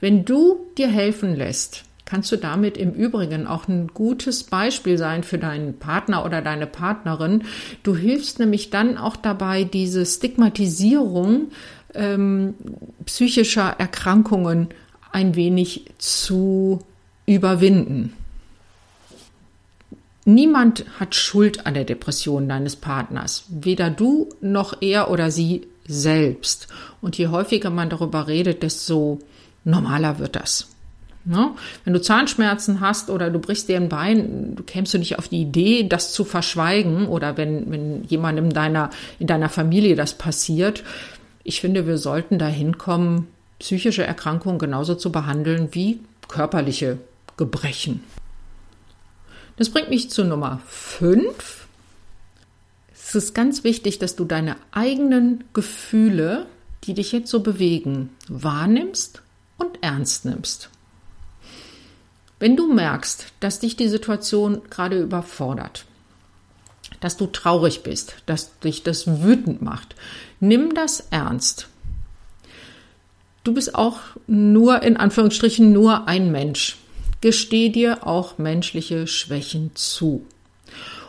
Wenn 0.00 0.24
du 0.24 0.70
dir 0.78 0.88
helfen 0.88 1.36
lässt, 1.36 1.84
kannst 2.08 2.32
du 2.32 2.36
damit 2.36 2.78
im 2.78 2.92
Übrigen 2.92 3.46
auch 3.46 3.68
ein 3.68 3.88
gutes 3.88 4.44
Beispiel 4.44 4.96
sein 4.96 5.22
für 5.24 5.36
deinen 5.36 5.78
Partner 5.78 6.24
oder 6.24 6.40
deine 6.40 6.66
Partnerin. 6.66 7.44
Du 7.82 7.94
hilfst 7.94 8.38
nämlich 8.38 8.70
dann 8.70 8.96
auch 8.96 9.14
dabei, 9.14 9.64
diese 9.64 10.06
Stigmatisierung 10.06 11.48
ähm, 11.92 12.54
psychischer 13.04 13.76
Erkrankungen 13.78 14.68
ein 15.12 15.36
wenig 15.36 15.84
zu 15.98 16.78
überwinden. 17.26 18.14
Niemand 20.24 20.86
hat 20.98 21.14
Schuld 21.14 21.66
an 21.66 21.74
der 21.74 21.84
Depression 21.84 22.48
deines 22.48 22.76
Partners, 22.76 23.44
weder 23.50 23.90
du 23.90 24.30
noch 24.40 24.80
er 24.80 25.10
oder 25.10 25.30
sie 25.30 25.66
selbst. 25.86 26.68
Und 27.02 27.18
je 27.18 27.28
häufiger 27.28 27.68
man 27.68 27.90
darüber 27.90 28.28
redet, 28.28 28.62
desto 28.62 29.18
normaler 29.64 30.18
wird 30.18 30.36
das. 30.36 30.68
Ne? 31.28 31.50
Wenn 31.84 31.92
du 31.92 32.00
Zahnschmerzen 32.00 32.80
hast 32.80 33.10
oder 33.10 33.28
du 33.28 33.38
brichst 33.38 33.68
dir 33.68 33.76
ein 33.76 33.90
Bein, 33.90 34.56
kämst 34.66 34.94
du 34.94 34.98
nicht 34.98 35.18
auf 35.18 35.28
die 35.28 35.42
Idee, 35.42 35.86
das 35.86 36.12
zu 36.14 36.24
verschweigen 36.24 37.06
oder 37.06 37.36
wenn, 37.36 37.70
wenn 37.70 38.04
jemandem 38.04 38.50
deiner, 38.50 38.88
in 39.18 39.26
deiner 39.26 39.50
Familie 39.50 39.94
das 39.94 40.14
passiert. 40.16 40.84
Ich 41.44 41.60
finde, 41.60 41.86
wir 41.86 41.98
sollten 41.98 42.38
dahin 42.38 42.78
kommen, 42.78 43.28
psychische 43.58 44.04
Erkrankungen 44.04 44.58
genauso 44.58 44.94
zu 44.94 45.12
behandeln 45.12 45.68
wie 45.72 46.00
körperliche 46.28 46.96
Gebrechen. 47.36 48.02
Das 49.56 49.68
bringt 49.68 49.90
mich 49.90 50.08
zu 50.08 50.24
Nummer 50.24 50.62
5. 50.66 51.66
Es 52.94 53.14
ist 53.14 53.34
ganz 53.34 53.64
wichtig, 53.64 53.98
dass 53.98 54.16
du 54.16 54.24
deine 54.24 54.56
eigenen 54.70 55.44
Gefühle, 55.52 56.46
die 56.84 56.94
dich 56.94 57.12
jetzt 57.12 57.30
so 57.30 57.40
bewegen, 57.40 58.08
wahrnimmst 58.28 59.20
und 59.58 59.82
ernst 59.82 60.24
nimmst. 60.24 60.70
Wenn 62.38 62.56
du 62.56 62.72
merkst, 62.72 63.26
dass 63.40 63.60
dich 63.60 63.76
die 63.76 63.88
Situation 63.88 64.62
gerade 64.70 65.00
überfordert, 65.00 65.84
dass 67.00 67.16
du 67.16 67.26
traurig 67.26 67.82
bist, 67.82 68.16
dass 68.26 68.58
dich 68.60 68.82
das 68.82 69.22
wütend 69.22 69.62
macht, 69.62 69.94
nimm 70.40 70.74
das 70.74 71.08
ernst. 71.10 71.68
Du 73.44 73.54
bist 73.54 73.74
auch 73.74 74.00
nur 74.26 74.82
in 74.82 74.96
Anführungsstrichen 74.96 75.72
nur 75.72 76.06
ein 76.06 76.30
Mensch. 76.30 76.76
Gesteh 77.20 77.70
dir 77.70 78.06
auch 78.06 78.38
menschliche 78.38 79.06
Schwächen 79.06 79.72
zu. 79.74 80.24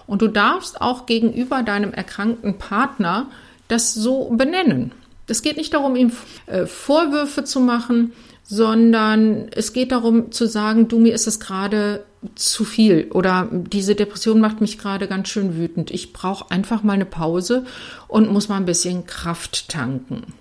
Und 0.08 0.24
du 0.24 0.28
darfst 0.28 0.82
auch 0.82 1.06
gegenüber 1.06 1.62
deinem 1.62 1.94
erkrankten 1.94 2.58
Partner 2.58 3.28
das 3.68 3.94
so 3.94 4.30
benennen. 4.30 4.92
Es 5.28 5.44
geht 5.44 5.58
nicht 5.58 5.74
darum, 5.76 5.96
ihm 5.96 6.12
äh, 6.48 6.66
Vorwürfe 6.66 7.44
zu 7.44 7.60
machen, 7.60 8.14
sondern 8.52 9.48
es 9.52 9.74
geht 9.74 9.92
darum 9.92 10.32
zu 10.32 10.48
sagen, 10.48 10.88
du, 10.88 10.98
mir 10.98 11.14
ist 11.14 11.28
es 11.28 11.40
gerade 11.40 12.04
zu 12.34 12.66
viel 12.66 13.12
oder 13.14 13.48
diese 13.52 13.94
Depression 13.94 14.42
macht 14.42 14.60
mich 14.60 14.80
gerade 14.80 15.08
ganz 15.08 15.30
schön 15.30 15.56
wütend. 15.56 15.92
Ich 15.92 16.14
brauche 16.14 16.50
einfach 16.50 16.82
mal 16.82 16.94
eine 16.94 17.06
Pause 17.06 17.64
und 18.08 18.32
muss 18.32 18.50
mal 18.50 18.58
ein 18.58 18.66
bisschen 18.66 19.06
Kraft 19.06 19.70
tanken. 19.70 20.34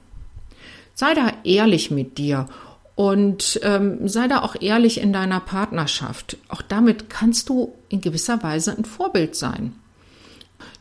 Sei 0.94 1.12
da 1.12 1.30
ehrlich 1.44 1.90
mit 1.90 2.16
dir 2.16 2.46
und 2.94 3.60
ähm, 3.62 4.08
sei 4.08 4.26
da 4.26 4.40
auch 4.40 4.56
ehrlich 4.58 5.02
in 5.02 5.12
deiner 5.12 5.40
Partnerschaft. 5.40 6.38
Auch 6.48 6.62
damit 6.62 7.10
kannst 7.10 7.50
du 7.50 7.74
in 7.90 8.00
gewisser 8.00 8.42
Weise 8.42 8.74
ein 8.74 8.86
Vorbild 8.86 9.36
sein. 9.36 9.74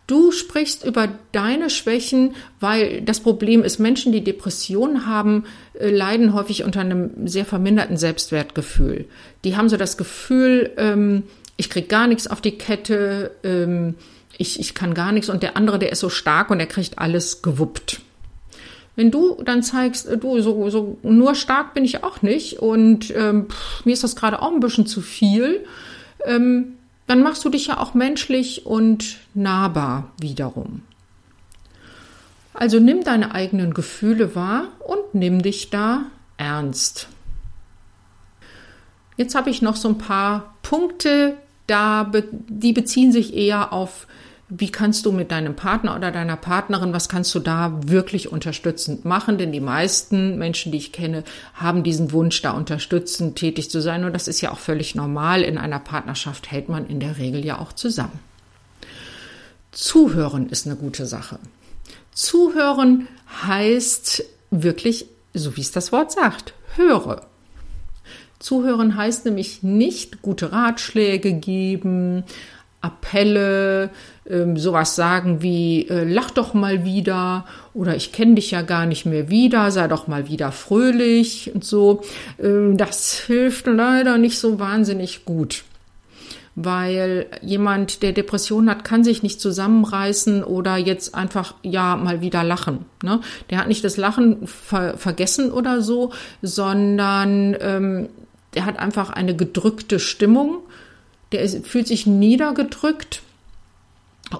Du 0.08 0.32
sprichst 0.32 0.86
über 0.86 1.10
deine 1.34 1.70
Schwächen, 1.70 2.34
weil 2.62 3.02
das 3.02 3.20
Problem 3.20 3.62
ist, 3.62 3.78
Menschen, 3.78 4.14
die 4.14 4.24
Depressionen 4.24 5.06
haben, 5.06 5.44
äh, 5.74 5.90
leiden 5.90 6.34
häufig 6.34 6.64
unter 6.64 6.80
einem 6.80 7.28
sehr 7.28 7.44
verminderten 7.44 7.98
Selbstwertgefühl. 7.98 9.06
Die 9.44 9.58
haben 9.58 9.68
so 9.68 9.76
das 9.76 9.98
Gefühl, 9.98 10.72
ähm, 10.78 11.24
ich 11.58 11.70
krieg 11.70 11.90
gar 11.90 12.08
nichts 12.08 12.28
auf 12.28 12.40
die 12.40 12.58
Kette, 12.58 13.32
ähm, 13.44 13.96
ich, 14.38 14.62
ich 14.62 14.74
kann 14.74 14.94
gar 14.94 15.12
nichts 15.12 15.30
und 15.30 15.44
der 15.44 15.58
andere, 15.58 15.78
der 15.78 15.92
ist 15.92 16.00
so 16.00 16.10
stark 16.10 16.52
und 16.52 16.62
er 16.62 16.68
kriegt 16.68 17.00
alles 17.00 17.42
gewuppt. 17.42 18.00
Wenn 18.96 19.12
du 19.12 19.42
dann 19.44 19.62
zeigst, 19.62 20.08
äh, 20.08 20.18
du, 20.18 20.40
so, 20.40 20.70
so 20.70 20.98
nur 21.04 21.36
stark 21.36 21.74
bin 21.74 21.84
ich 21.84 22.06
auch 22.06 22.22
nicht 22.22 22.60
und 22.60 23.14
ähm, 23.14 23.48
pff, 23.50 23.84
mir 23.84 23.92
ist 23.92 24.06
das 24.06 24.16
gerade 24.16 24.42
auch 24.42 24.54
ein 24.54 24.62
bisschen 24.62 24.86
zu 24.86 25.02
viel, 25.02 25.66
ähm, 26.26 26.77
dann 27.08 27.24
machst 27.24 27.44
du 27.44 27.50
dich 27.50 27.68
ja 27.68 27.80
auch 27.80 27.94
menschlich 27.94 28.66
und 28.66 29.18
nahbar 29.34 30.12
wiederum. 30.20 30.84
Also 32.54 32.80
nimm 32.80 33.04
deine 33.04 33.34
eigenen 33.34 33.74
Gefühle 33.74 34.36
wahr 34.36 34.68
und 34.80 35.14
nimm 35.14 35.42
dich 35.42 35.70
da 35.70 36.06
ernst. 36.38 37.08
Jetzt 39.16 39.36
habe 39.36 39.50
ich 39.50 39.62
noch 39.62 39.76
so 39.76 39.90
ein 39.90 39.98
paar 39.98 40.56
Punkte, 40.62 41.38
da 41.66 42.12
die 42.32 42.74
beziehen 42.74 43.12
sich 43.12 43.36
eher 43.36 43.74
auf 43.74 44.08
wie 44.50 44.72
kannst 44.72 45.06
du 45.06 45.12
mit 45.12 45.32
deinem 45.32 45.56
Partner 45.56 45.96
oder 45.96 46.10
deiner 46.10 46.38
Partnerin, 46.38 46.94
was 46.94 47.10
kannst 47.10 47.36
du 47.36 47.40
da 47.40 47.80
wirklich 47.86 48.32
unterstützend 48.32 49.04
machen? 49.04 49.38
Denn 49.38 49.52
die 49.52 49.60
meisten 49.60 50.38
Menschen, 50.38 50.72
die 50.72 50.78
ich 50.78 50.94
kenne, 50.94 51.26
haben 51.54 51.84
diesen 51.84 52.14
Wunsch, 52.14 52.42
da 52.42 52.52
unterstützend 52.52 53.36
tätig 53.36 53.70
zu 53.70 53.82
sein. 53.82 54.06
Und 54.06 54.14
das 54.14 54.30
ist 54.30 54.40
ja 54.40 54.52
auch 54.52 54.60
völlig 54.60 54.96
normal. 54.96 55.42
In 55.42 55.58
einer 55.58 55.80
Partnerschaft 55.80 56.50
hält 56.50 56.70
man 56.70 56.88
in 56.88 57.02
der 57.02 57.18
Regel 57.18 57.44
ja 57.44 57.60
auch 57.60 57.74
zusammen. 57.74 58.20
Zuhören 59.74 60.48
ist 60.50 60.66
eine 60.66 60.78
gute 60.78 61.06
Sache. 61.06 61.40
Zuhören 62.14 63.10
heißt 63.46 64.24
wirklich, 64.50 65.08
so 65.34 65.58
wie 65.58 65.62
es 65.62 65.72
das 65.72 65.92
Wort 65.92 66.14
sagt, 66.14 66.54
höre. 66.76 67.28
Zuhören 68.40 68.96
heißt 68.96 69.26
nämlich 69.26 69.62
nicht 69.62 70.22
gute 70.22 70.52
Ratschläge 70.52 71.34
geben, 71.34 72.24
Appelle, 72.82 73.90
ähm, 74.30 74.58
sowas 74.58 74.96
sagen 74.96 75.42
wie 75.42 75.88
äh, 75.90 76.04
lach 76.04 76.32
doch 76.32 76.54
mal 76.54 76.86
wieder 76.86 77.46
oder 77.74 77.96
ich 77.96 78.12
kenne 78.12 78.36
dich 78.36 78.52
ja 78.52 78.62
gar 78.62 78.86
nicht 78.86 79.06
mehr 79.06 79.30
wieder, 79.30 79.72
sei 79.72 79.88
doch 79.88 80.08
mal 80.08 80.28
wieder 80.28 80.52
fröhlich 80.52 81.52
und 81.54 81.64
so. 81.64 82.02
Ähm, 82.42 82.78
das 82.78 83.14
hilft 83.14 83.66
leider 83.68 84.18
nicht 84.18 84.40
so 84.40 84.60
wahnsinnig 84.60 85.26
gut. 85.26 85.64
Weil 86.60 87.28
jemand, 87.44 88.02
der 88.02 88.14
Depression 88.14 88.68
hat, 88.68 88.84
kann 88.84 89.04
sich 89.04 89.22
nicht 89.22 89.40
zusammenreißen 89.40 90.44
oder 90.44 90.76
jetzt 90.78 91.14
einfach 91.14 91.54
ja 91.62 91.96
mal 91.96 92.22
wieder 92.22 92.44
lachen. 92.44 92.86
Ne? 93.04 93.22
Der 93.52 93.60
hat 93.60 93.68
nicht 93.68 93.84
das 93.84 93.96
Lachen 93.96 94.48
ver 94.48 94.98
vergessen 94.98 95.52
oder 95.52 95.82
so, 95.84 96.14
sondern 96.42 97.56
ähm, 97.60 98.10
der 98.56 98.66
hat 98.66 98.80
einfach 98.80 99.12
eine 99.12 99.36
gedrückte 99.36 100.00
Stimmung 100.00 100.64
der 101.32 101.42
ist, 101.42 101.68
fühlt 101.68 101.88
sich 101.88 102.06
niedergedrückt 102.06 103.22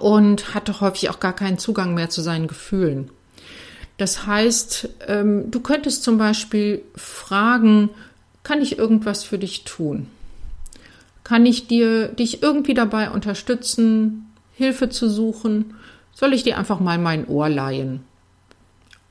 und 0.00 0.54
hat 0.54 0.68
doch 0.68 0.80
häufig 0.80 1.10
auch 1.10 1.20
gar 1.20 1.34
keinen 1.34 1.58
Zugang 1.58 1.94
mehr 1.94 2.10
zu 2.10 2.20
seinen 2.20 2.46
Gefühlen. 2.48 3.10
Das 3.96 4.26
heißt, 4.26 4.88
ähm, 5.08 5.50
du 5.50 5.60
könntest 5.60 6.04
zum 6.04 6.18
Beispiel 6.18 6.82
fragen, 6.94 7.90
kann 8.42 8.62
ich 8.62 8.78
irgendwas 8.78 9.24
für 9.24 9.38
dich 9.38 9.64
tun? 9.64 10.08
Kann 11.24 11.44
ich 11.44 11.66
dir, 11.66 12.08
dich 12.08 12.42
irgendwie 12.42 12.74
dabei 12.74 13.10
unterstützen, 13.10 14.26
Hilfe 14.54 14.88
zu 14.88 15.10
suchen? 15.10 15.74
Soll 16.14 16.32
ich 16.32 16.44
dir 16.44 16.56
einfach 16.56 16.80
mal 16.80 16.98
mein 16.98 17.26
Ohr 17.26 17.48
leihen? 17.48 18.00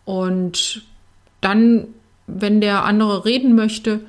Und 0.06 0.84
dann, 1.42 1.88
wenn 2.26 2.62
der 2.62 2.86
andere 2.86 3.26
reden 3.26 3.56
möchte, 3.56 4.00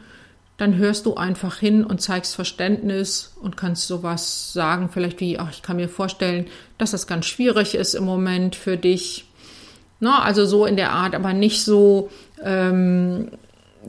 dann 0.59 0.77
hörst 0.77 1.07
du 1.07 1.15
einfach 1.15 1.57
hin 1.57 1.85
und 1.85 2.03
zeigst 2.03 2.35
Verständnis 2.35 3.33
und 3.41 3.57
kannst 3.57 3.87
sowas 3.87 4.53
sagen, 4.53 4.91
vielleicht 4.93 5.21
wie, 5.21 5.39
ach, 5.39 5.51
ich 5.53 5.63
kann 5.63 5.77
mir 5.77 5.89
vorstellen, 5.89 6.49
dass 6.79 6.91
das 6.91 7.07
ganz 7.07 7.27
schwierig 7.27 7.77
ist 7.77 7.95
im 7.95 8.05
Moment 8.05 8.57
für 8.57 8.77
dich. 8.77 9.25
Na, 10.01 10.23
also 10.23 10.47
so 10.47 10.67
in 10.67 10.77
der 10.77 10.91
Art, 10.91 11.15
aber 11.15 11.33
nicht 11.33 11.65
so, 11.65 12.11
ähm, 12.43 13.31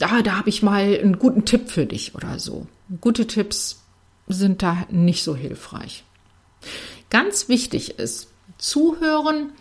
ah, 0.00 0.22
da 0.22 0.38
habe 0.38 0.48
ich 0.48 0.62
mal 0.62 0.82
einen 0.82 1.18
guten 1.18 1.44
Tipp 1.44 1.70
für 1.70 1.86
dich 1.86 2.14
oder 2.14 2.38
so. 2.38 2.68
Gute 3.00 3.26
Tipps 3.26 3.82
sind 4.28 4.62
da 4.62 4.86
nicht 4.90 5.24
so 5.24 5.34
hilfreich. 5.34 6.04
Ganz 7.10 7.48
wichtig 7.48 7.98
ist, 7.98 8.28
zuhören 8.58 9.52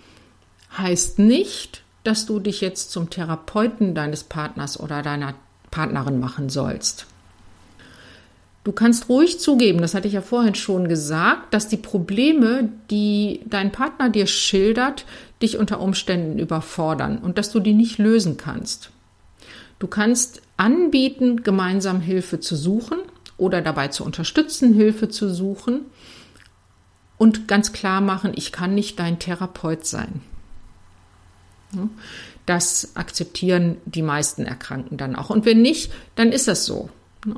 heißt 0.78 1.18
nicht, 1.18 1.82
dass 2.04 2.28
du 2.28 2.40
dich 2.40 2.62
jetzt 2.62 2.92
zum 2.92 3.10
Therapeuten 3.10 3.96
deines 3.96 4.24
Partners 4.24 4.80
oder 4.80 5.02
deiner 5.02 5.34
Partnerin 5.72 6.20
machen 6.20 6.50
sollst. 6.50 7.06
Du 8.64 8.74
kannst 8.74 9.10
ruhig 9.10 9.40
zugeben, 9.40 9.80
das 9.80 9.94
hatte 9.94 10.08
ich 10.08 10.14
ja 10.14 10.22
vorhin 10.22 10.54
schon 10.54 10.90
gesagt, 10.90 11.54
dass 11.54 11.70
die 11.70 11.78
Probleme, 11.78 12.70
die 12.92 13.42
dein 13.46 13.72
Partner 13.72 14.10
dir 14.10 14.28
schildert, 14.28 15.06
dich 15.42 15.58
unter 15.58 15.80
Umständen 15.80 16.38
überfordern 16.38 17.20
und 17.20 17.38
dass 17.38 17.52
du 17.52 17.60
die 17.60 17.74
nicht 17.74 17.98
lösen 17.98 18.38
kannst. 18.38 18.92
Du 19.80 19.88
kannst 19.88 20.42
anbieten, 20.58 21.44
gemeinsam 21.44 22.02
Hilfe 22.02 22.42
zu 22.42 22.56
suchen 22.58 23.00
oder 23.38 23.62
dabei 23.62 23.88
zu 23.88 24.04
unterstützen, 24.04 24.74
Hilfe 24.74 25.08
zu 25.08 25.34
suchen 25.34 25.86
und 27.18 27.48
ganz 27.48 27.72
klar 27.72 28.02
machen, 28.02 28.34
ich 28.36 28.52
kann 28.52 28.76
nicht 28.76 29.00
dein 29.00 29.20
Therapeut 29.20 29.86
sein. 29.86 30.22
Das 32.50 32.96
akzeptieren 32.96 33.78
die 33.86 34.02
meisten 34.02 34.44
Erkrankten 34.44 34.98
dann 34.98 35.16
auch. 35.16 35.30
Und 35.30 35.46
wenn 35.46 35.62
nicht, 35.62 35.92
dann 36.16 36.32
ist 36.32 36.48
das 36.48 36.66
so. 36.66 36.90
Ne? 37.24 37.36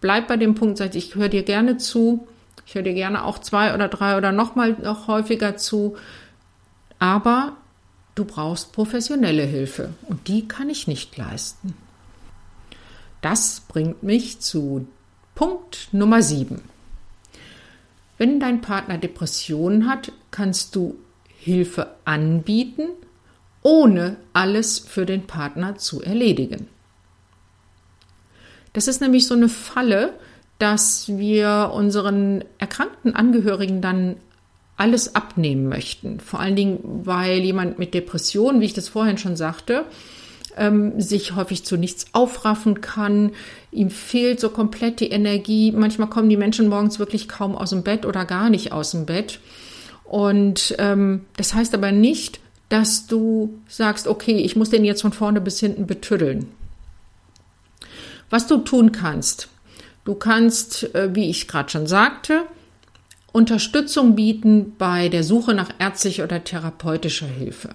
Bleib 0.00 0.26
bei 0.26 0.36
dem 0.36 0.56
Punkt, 0.56 0.76
sag 0.76 0.96
ich 0.96 1.14
höre 1.14 1.28
dir 1.28 1.44
gerne 1.44 1.76
zu. 1.76 2.26
Ich 2.66 2.74
höre 2.74 2.82
dir 2.82 2.94
gerne 2.94 3.24
auch 3.24 3.38
zwei 3.38 3.72
oder 3.74 3.86
drei 3.86 4.16
oder 4.16 4.32
nochmal 4.32 4.72
noch 4.72 5.06
häufiger 5.06 5.56
zu. 5.56 5.96
Aber 6.98 7.58
du 8.16 8.24
brauchst 8.24 8.72
professionelle 8.72 9.44
Hilfe 9.44 9.90
und 10.08 10.26
die 10.26 10.48
kann 10.48 10.68
ich 10.68 10.88
nicht 10.88 11.16
leisten. 11.16 11.76
Das 13.20 13.62
bringt 13.68 14.02
mich 14.02 14.40
zu 14.40 14.88
Punkt 15.36 15.90
Nummer 15.92 16.22
sieben. 16.22 16.62
Wenn 18.18 18.40
dein 18.40 18.62
Partner 18.62 18.98
Depressionen 18.98 19.88
hat, 19.88 20.10
kannst 20.32 20.74
du 20.74 20.98
Hilfe 21.38 21.94
anbieten 22.04 22.88
ohne 23.62 24.16
alles 24.32 24.78
für 24.78 25.06
den 25.06 25.26
Partner 25.26 25.76
zu 25.76 26.02
erledigen. 26.02 26.68
Das 28.72 28.88
ist 28.88 29.00
nämlich 29.00 29.26
so 29.26 29.34
eine 29.34 29.48
Falle, 29.48 30.14
dass 30.58 31.08
wir 31.08 31.72
unseren 31.74 32.44
erkrankten 32.58 33.14
Angehörigen 33.14 33.80
dann 33.80 34.16
alles 34.76 35.14
abnehmen 35.14 35.68
möchten. 35.68 36.20
Vor 36.20 36.40
allen 36.40 36.56
Dingen, 36.56 36.78
weil 37.04 37.38
jemand 37.38 37.78
mit 37.78 37.92
Depressionen, 37.92 38.60
wie 38.60 38.66
ich 38.66 38.74
das 38.74 38.88
vorhin 38.88 39.18
schon 39.18 39.36
sagte, 39.36 39.84
ähm, 40.56 41.00
sich 41.00 41.34
häufig 41.36 41.64
zu 41.64 41.76
nichts 41.76 42.06
aufraffen 42.12 42.80
kann. 42.80 43.32
Ihm 43.72 43.90
fehlt 43.90 44.40
so 44.40 44.50
komplett 44.50 45.00
die 45.00 45.10
Energie. 45.10 45.72
Manchmal 45.72 46.08
kommen 46.08 46.28
die 46.28 46.36
Menschen 46.36 46.68
morgens 46.68 46.98
wirklich 46.98 47.28
kaum 47.28 47.56
aus 47.56 47.70
dem 47.70 47.82
Bett 47.82 48.06
oder 48.06 48.24
gar 48.24 48.50
nicht 48.50 48.72
aus 48.72 48.92
dem 48.92 49.06
Bett. 49.06 49.40
Und 50.04 50.74
ähm, 50.78 51.26
das 51.36 51.54
heißt 51.54 51.74
aber 51.74 51.92
nicht, 51.92 52.40
dass 52.70 53.06
du 53.06 53.60
sagst, 53.68 54.06
okay, 54.06 54.38
ich 54.38 54.56
muss 54.56 54.70
den 54.70 54.84
jetzt 54.84 55.02
von 55.02 55.12
vorne 55.12 55.42
bis 55.42 55.60
hinten 55.60 55.86
betüddeln. 55.86 56.48
Was 58.30 58.46
du 58.46 58.58
tun 58.58 58.92
kannst, 58.92 59.48
Du 60.04 60.14
kannst, 60.14 60.94
äh, 60.94 61.14
wie 61.14 61.28
ich 61.28 61.46
gerade 61.46 61.70
schon 61.70 61.86
sagte, 61.86 62.42
Unterstützung 63.32 64.16
bieten 64.16 64.74
bei 64.76 65.08
der 65.08 65.22
Suche 65.22 65.54
nach 65.54 65.70
ärztlicher 65.78 66.24
oder 66.24 66.42
therapeutischer 66.42 67.26
Hilfe. 67.26 67.70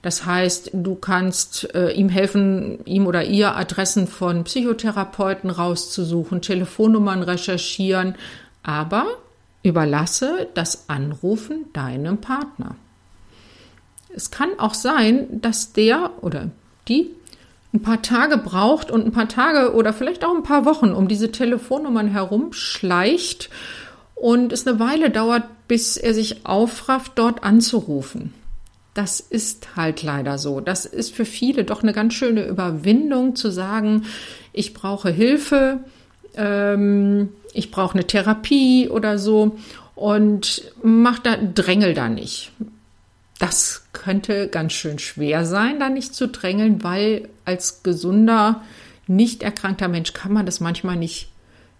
Das 0.00 0.24
heißt, 0.24 0.70
du 0.72 0.94
kannst 0.94 1.74
äh, 1.74 1.90
ihm 1.92 2.08
helfen, 2.08 2.78
ihm 2.84 3.06
oder 3.06 3.24
ihr 3.24 3.56
Adressen 3.56 4.06
von 4.06 4.44
Psychotherapeuten 4.44 5.50
rauszusuchen, 5.50 6.40
Telefonnummern 6.40 7.22
recherchieren, 7.22 8.14
aber 8.62 9.06
überlasse 9.62 10.48
das 10.54 10.88
Anrufen 10.88 11.66
deinem 11.72 12.18
Partner. 12.18 12.76
Es 14.14 14.30
kann 14.30 14.50
auch 14.58 14.74
sein, 14.74 15.40
dass 15.40 15.72
der 15.72 16.10
oder 16.22 16.50
die 16.88 17.10
ein 17.72 17.82
paar 17.82 18.02
Tage 18.02 18.38
braucht 18.38 18.90
und 18.90 19.04
ein 19.04 19.12
paar 19.12 19.28
Tage 19.28 19.74
oder 19.74 19.92
vielleicht 19.92 20.24
auch 20.24 20.34
ein 20.34 20.44
paar 20.44 20.64
Wochen 20.64 20.92
um 20.92 21.08
diese 21.08 21.32
Telefonnummern 21.32 22.06
herumschleicht 22.06 23.50
und 24.14 24.52
es 24.52 24.66
eine 24.66 24.78
Weile 24.78 25.10
dauert, 25.10 25.42
bis 25.66 25.96
er 25.96 26.14
sich 26.14 26.46
aufrafft, 26.46 27.12
dort 27.16 27.42
anzurufen. 27.42 28.32
Das 28.94 29.18
ist 29.18 29.74
halt 29.74 30.04
leider 30.04 30.38
so. 30.38 30.60
Das 30.60 30.86
ist 30.86 31.14
für 31.14 31.24
viele 31.24 31.64
doch 31.64 31.82
eine 31.82 31.92
ganz 31.92 32.14
schöne 32.14 32.46
Überwindung 32.46 33.34
zu 33.34 33.50
sagen, 33.50 34.04
ich 34.52 34.72
brauche 34.72 35.10
Hilfe, 35.10 35.80
ähm, 36.36 37.30
ich 37.52 37.72
brauche 37.72 37.94
eine 37.94 38.06
Therapie 38.06 38.88
oder 38.88 39.18
so 39.18 39.58
und 39.96 40.62
mach 40.82 41.18
da, 41.18 41.36
drängel 41.36 41.94
da 41.94 42.08
nicht. 42.08 42.52
Das 43.38 43.86
könnte 43.92 44.48
ganz 44.48 44.72
schön 44.72 44.98
schwer 44.98 45.44
sein, 45.44 45.80
da 45.80 45.88
nicht 45.88 46.14
zu 46.14 46.28
drängeln, 46.28 46.82
weil 46.84 47.28
als 47.44 47.82
gesunder, 47.82 48.62
nicht 49.06 49.42
erkrankter 49.42 49.88
Mensch 49.88 50.12
kann 50.12 50.32
man 50.32 50.46
das 50.46 50.60
manchmal 50.60 50.96
nicht, 50.96 51.30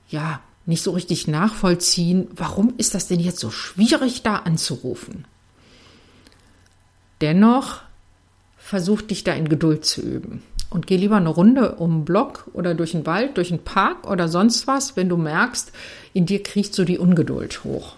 ja, 0.09 0.41
nicht 0.67 0.83
so 0.83 0.91
richtig 0.91 1.29
nachvollziehen. 1.29 2.29
Warum 2.35 2.75
ist 2.77 2.95
das 2.95 3.07
denn 3.07 3.21
jetzt 3.21 3.39
so 3.39 3.51
schwierig, 3.51 4.23
da 4.23 4.37
anzurufen? 4.37 5.25
Dennoch 7.21 7.83
versuch 8.59 9.03
dich 9.03 9.25
da 9.25 9.33
in 9.33 9.49
Geduld 9.49 9.85
zu 9.85 10.03
üben 10.03 10.43
und 10.71 10.87
geh 10.87 10.97
lieber 10.97 11.17
eine 11.17 11.29
Runde 11.29 11.77
um 11.77 12.01
den 12.01 12.05
Block 12.05 12.51
oder 12.53 12.75
durch 12.75 12.93
den 12.93 13.07
Wald, 13.07 13.37
durch 13.37 13.49
den 13.49 13.61
Park 13.61 14.11
oder 14.11 14.29
sonst 14.29 14.67
was, 14.67 14.97
wenn 14.97 15.09
du 15.09 15.17
merkst, 15.17 15.73
in 16.13 16.27
dir 16.27 16.43
kriecht 16.43 16.75
so 16.75 16.85
die 16.85 16.99
Ungeduld 16.99 17.63
hoch. 17.65 17.95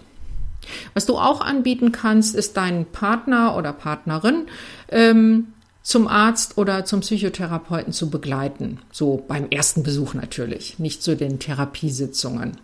Was 0.93 1.05
du 1.05 1.17
auch 1.17 1.41
anbieten 1.41 1.91
kannst, 1.91 2.35
ist 2.35 2.57
deinen 2.57 2.85
Partner 2.85 3.55
oder 3.55 3.73
Partnerin 3.73 4.47
ähm, 4.89 5.53
zum 5.81 6.07
Arzt 6.07 6.57
oder 6.57 6.83
zum 6.83 6.99
Psychotherapeuten 6.99 7.93
zu 7.93 8.09
begleiten. 8.09 8.79
So 8.91 9.23
beim 9.27 9.49
ersten 9.49 9.83
Besuch 9.83 10.13
natürlich, 10.13 10.79
nicht 10.79 11.01
zu 11.01 11.15
den 11.15 11.39
Therapiesitzungen. 11.39 12.57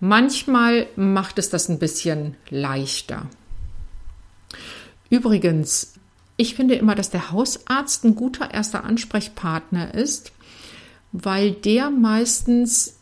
Manchmal 0.00 0.86
macht 0.96 1.38
es 1.38 1.50
das 1.50 1.68
ein 1.68 1.78
bisschen 1.78 2.36
leichter. 2.50 3.26
Übrigens, 5.08 5.94
ich 6.36 6.56
finde 6.56 6.74
immer, 6.74 6.94
dass 6.96 7.10
der 7.10 7.30
Hausarzt 7.30 8.04
ein 8.04 8.16
guter 8.16 8.52
erster 8.52 8.84
Ansprechpartner 8.84 9.94
ist, 9.94 10.32
weil 11.12 11.52
der 11.52 11.90
meistens 11.90 12.96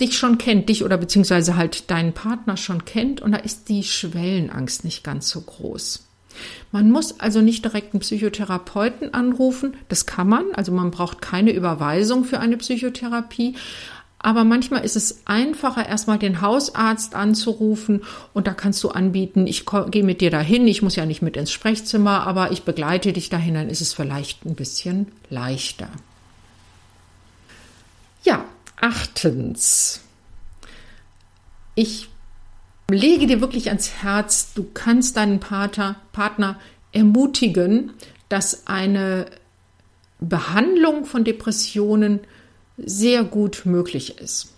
dich 0.00 0.18
schon 0.18 0.38
kennt, 0.38 0.68
dich 0.68 0.84
oder 0.84 0.96
beziehungsweise 0.96 1.56
halt 1.56 1.90
deinen 1.90 2.12
Partner 2.12 2.56
schon 2.56 2.84
kennt 2.84 3.20
und 3.20 3.32
da 3.32 3.38
ist 3.38 3.68
die 3.68 3.84
Schwellenangst 3.84 4.84
nicht 4.84 5.04
ganz 5.04 5.28
so 5.28 5.40
groß. 5.40 6.06
Man 6.72 6.90
muss 6.90 7.20
also 7.20 7.40
nicht 7.40 7.64
direkt 7.64 7.94
einen 7.94 8.00
Psychotherapeuten 8.00 9.14
anrufen, 9.14 9.76
das 9.88 10.06
kann 10.06 10.28
man, 10.28 10.46
also 10.54 10.72
man 10.72 10.90
braucht 10.90 11.22
keine 11.22 11.52
Überweisung 11.52 12.24
für 12.24 12.40
eine 12.40 12.56
Psychotherapie, 12.56 13.54
aber 14.18 14.42
manchmal 14.42 14.84
ist 14.84 14.96
es 14.96 15.20
einfacher, 15.26 15.86
erstmal 15.86 16.18
den 16.18 16.40
Hausarzt 16.40 17.14
anzurufen 17.14 18.02
und 18.32 18.46
da 18.46 18.54
kannst 18.54 18.82
du 18.82 18.88
anbieten, 18.88 19.46
ich 19.46 19.64
gehe 19.90 20.02
mit 20.02 20.22
dir 20.22 20.30
dahin, 20.30 20.66
ich 20.66 20.82
muss 20.82 20.96
ja 20.96 21.06
nicht 21.06 21.22
mit 21.22 21.36
ins 21.36 21.52
Sprechzimmer, 21.52 22.26
aber 22.26 22.50
ich 22.50 22.62
begleite 22.62 23.12
dich 23.12 23.28
dahin, 23.28 23.54
dann 23.54 23.68
ist 23.68 23.82
es 23.82 23.92
vielleicht 23.92 24.44
ein 24.46 24.54
bisschen 24.54 25.12
leichter. 25.28 25.88
Ja, 28.24 28.44
achtens. 28.80 30.00
Ich 31.74 32.08
lege 32.90 33.26
dir 33.26 33.40
wirklich 33.40 33.68
ans 33.68 33.90
Herz, 34.02 34.52
du 34.54 34.64
kannst 34.74 35.16
deinen 35.16 35.40
Partner, 35.40 35.96
Partner 36.12 36.60
ermutigen, 36.92 37.92
dass 38.28 38.66
eine 38.66 39.26
Behandlung 40.20 41.04
von 41.04 41.24
Depressionen 41.24 42.20
sehr 42.76 43.24
gut 43.24 43.62
möglich 43.64 44.18
ist. 44.18 44.50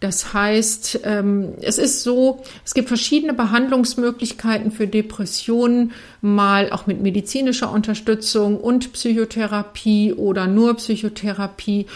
Das 0.00 0.34
heißt, 0.34 1.00
ähm, 1.04 1.54
es 1.62 1.78
ist 1.78 2.02
so, 2.02 2.42
es 2.62 2.74
gibt 2.74 2.88
verschiedene 2.88 3.32
Behandlungsmöglichkeiten 3.32 4.70
für 4.70 4.86
Depressionen, 4.86 5.92
mal 6.20 6.70
auch 6.72 6.86
mit 6.86 7.00
medizinischer 7.00 7.72
Unterstützung 7.72 8.60
und 8.60 8.92
Psychotherapie 8.92 10.12
oder 10.12 10.46
nur 10.46 10.74
Psychotherapie. 10.74 11.86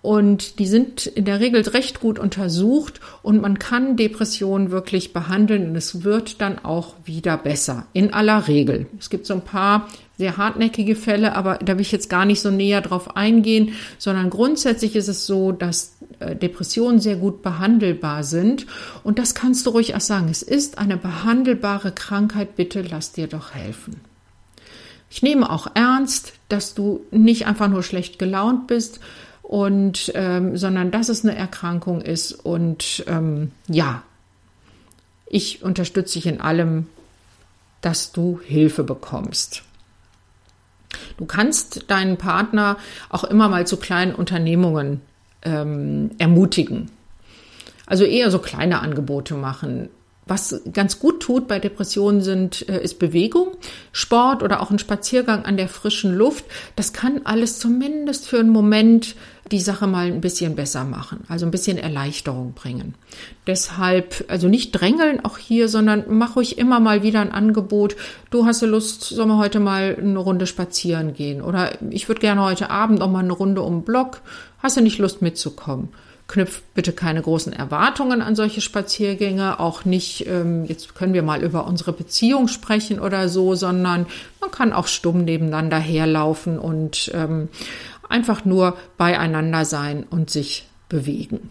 Und 0.00 0.60
die 0.60 0.66
sind 0.66 1.06
in 1.06 1.24
der 1.24 1.40
Regel 1.40 1.62
recht 1.62 2.00
gut 2.00 2.18
untersucht 2.20 3.00
und 3.22 3.42
man 3.42 3.58
kann 3.58 3.96
Depressionen 3.96 4.70
wirklich 4.70 5.12
behandeln 5.12 5.70
und 5.70 5.76
es 5.76 6.04
wird 6.04 6.40
dann 6.40 6.64
auch 6.64 6.94
wieder 7.04 7.36
besser. 7.36 7.86
In 7.92 8.12
aller 8.12 8.46
Regel. 8.46 8.86
Es 8.98 9.10
gibt 9.10 9.26
so 9.26 9.34
ein 9.34 9.40
paar 9.40 9.88
sehr 10.16 10.36
hartnäckige 10.36 10.96
Fälle, 10.96 11.34
aber 11.36 11.56
da 11.58 11.74
will 11.74 11.82
ich 11.82 11.92
jetzt 11.92 12.10
gar 12.10 12.24
nicht 12.24 12.40
so 12.40 12.50
näher 12.50 12.80
drauf 12.80 13.16
eingehen, 13.16 13.72
sondern 13.98 14.30
grundsätzlich 14.30 14.96
ist 14.96 15.08
es 15.08 15.26
so, 15.26 15.52
dass 15.52 15.96
äh, 16.20 16.34
Depressionen 16.34 17.00
sehr 17.00 17.16
gut 17.16 17.42
behandelbar 17.42 18.24
sind. 18.24 18.66
Und 19.04 19.18
das 19.18 19.34
kannst 19.34 19.66
du 19.66 19.70
ruhig 19.70 19.94
auch 19.94 20.00
sagen. 20.00 20.28
Es 20.28 20.42
ist 20.42 20.78
eine 20.78 20.96
behandelbare 20.96 21.92
Krankheit. 21.92 22.56
Bitte 22.56 22.82
lass 22.82 23.12
dir 23.12 23.28
doch 23.28 23.54
helfen. 23.54 24.00
Ich 25.10 25.22
nehme 25.22 25.50
auch 25.50 25.68
ernst, 25.74 26.34
dass 26.48 26.74
du 26.74 27.00
nicht 27.10 27.46
einfach 27.46 27.68
nur 27.68 27.82
schlecht 27.82 28.18
gelaunt 28.18 28.66
bist, 28.66 29.00
und 29.48 30.12
ähm, 30.14 30.58
sondern 30.58 30.90
dass 30.90 31.08
es 31.08 31.24
eine 31.24 31.34
Erkrankung 31.34 32.02
ist 32.02 32.32
und 32.32 33.02
ähm, 33.06 33.52
ja, 33.66 34.02
ich 35.26 35.62
unterstütze 35.62 36.14
dich 36.18 36.26
in 36.26 36.42
allem, 36.42 36.86
dass 37.80 38.12
du 38.12 38.40
Hilfe 38.44 38.84
bekommst. 38.84 39.62
Du 41.16 41.24
kannst 41.24 41.90
deinen 41.90 42.18
Partner 42.18 42.76
auch 43.08 43.24
immer 43.24 43.48
mal 43.48 43.66
zu 43.66 43.78
kleinen 43.78 44.14
Unternehmungen 44.14 45.00
ähm, 45.42 46.10
ermutigen. 46.18 46.90
Also 47.86 48.04
eher 48.04 48.30
so 48.30 48.40
kleine 48.40 48.80
Angebote 48.80 49.32
machen. 49.32 49.88
Was 50.28 50.60
ganz 50.74 50.98
gut 50.98 51.20
tut 51.20 51.48
bei 51.48 51.58
Depressionen 51.58 52.20
sind, 52.20 52.68
äh, 52.68 52.82
ist 52.82 52.98
Bewegung, 52.98 53.56
Sport 53.92 54.42
oder 54.42 54.60
auch 54.60 54.70
ein 54.70 54.78
Spaziergang 54.78 55.46
an 55.46 55.56
der 55.56 55.68
frischen 55.68 56.14
Luft. 56.14 56.44
Das 56.76 56.92
kann 56.92 57.22
alles 57.24 57.58
zumindest 57.58 58.28
für 58.28 58.38
einen 58.38 58.50
Moment 58.50 59.16
die 59.50 59.60
Sache 59.60 59.86
mal 59.86 60.06
ein 60.06 60.20
bisschen 60.20 60.56
besser 60.56 60.84
machen, 60.84 61.20
also 61.28 61.46
ein 61.46 61.50
bisschen 61.50 61.78
Erleichterung 61.78 62.52
bringen. 62.52 62.94
Deshalb, 63.46 64.24
also 64.28 64.48
nicht 64.48 64.72
drängeln 64.72 65.24
auch 65.24 65.38
hier, 65.38 65.68
sondern 65.68 66.04
mach 66.08 66.36
ruhig 66.36 66.58
immer 66.58 66.80
mal 66.80 67.02
wieder 67.02 67.20
ein 67.20 67.32
Angebot. 67.32 67.96
Du 68.30 68.46
hast 68.46 68.62
Lust, 68.62 69.04
sollen 69.04 69.28
wir 69.28 69.38
heute 69.38 69.60
mal 69.60 69.96
eine 69.98 70.18
Runde 70.18 70.46
spazieren 70.46 71.14
gehen? 71.14 71.40
Oder 71.40 71.72
ich 71.90 72.08
würde 72.08 72.20
gerne 72.20 72.42
heute 72.42 72.70
Abend 72.70 73.00
auch 73.00 73.10
mal 73.10 73.20
eine 73.20 73.32
Runde 73.32 73.62
um 73.62 73.80
den 73.80 73.84
Block. 73.84 74.20
Hast 74.62 74.76
du 74.76 74.80
nicht 74.80 74.98
Lust 74.98 75.22
mitzukommen? 75.22 75.88
Knüpft 76.26 76.74
bitte 76.74 76.92
keine 76.92 77.22
großen 77.22 77.54
Erwartungen 77.54 78.20
an 78.20 78.36
solche 78.36 78.60
Spaziergänge, 78.60 79.60
auch 79.60 79.86
nicht, 79.86 80.26
ähm, 80.26 80.66
jetzt 80.66 80.94
können 80.94 81.14
wir 81.14 81.22
mal 81.22 81.42
über 81.42 81.66
unsere 81.66 81.94
Beziehung 81.94 82.48
sprechen 82.48 83.00
oder 83.00 83.30
so, 83.30 83.54
sondern 83.54 84.04
man 84.42 84.50
kann 84.50 84.74
auch 84.74 84.88
stumm 84.88 85.24
nebeneinander 85.24 85.78
herlaufen 85.78 86.58
und 86.58 87.10
ähm, 87.14 87.48
einfach 88.08 88.44
nur 88.44 88.76
beieinander 88.96 89.64
sein 89.64 90.04
und 90.04 90.30
sich 90.30 90.68
bewegen. 90.88 91.50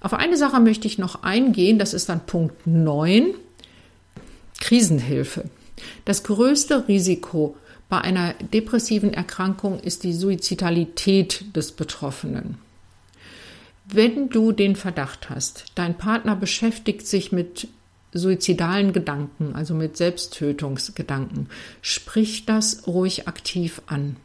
Auf 0.00 0.14
eine 0.14 0.36
Sache 0.36 0.60
möchte 0.60 0.86
ich 0.86 0.98
noch 0.98 1.22
eingehen, 1.22 1.78
das 1.78 1.92
ist 1.92 2.08
dann 2.08 2.24
Punkt 2.26 2.66
9, 2.66 3.34
Krisenhilfe. 4.60 5.44
Das 6.04 6.22
größte 6.22 6.88
Risiko 6.88 7.56
bei 7.88 8.00
einer 8.00 8.34
depressiven 8.34 9.14
Erkrankung 9.14 9.80
ist 9.80 10.04
die 10.04 10.12
Suizidalität 10.12 11.56
des 11.56 11.72
Betroffenen. 11.72 12.58
Wenn 13.86 14.28
du 14.28 14.52
den 14.52 14.76
Verdacht 14.76 15.30
hast, 15.30 15.64
dein 15.74 15.96
Partner 15.96 16.36
beschäftigt 16.36 17.06
sich 17.06 17.32
mit 17.32 17.68
suizidalen 18.12 18.92
Gedanken, 18.92 19.54
also 19.54 19.74
mit 19.74 19.96
Selbsttötungsgedanken, 19.96 21.48
sprich 21.80 22.44
das 22.44 22.86
ruhig 22.86 23.28
aktiv 23.28 23.80
an. 23.86 24.16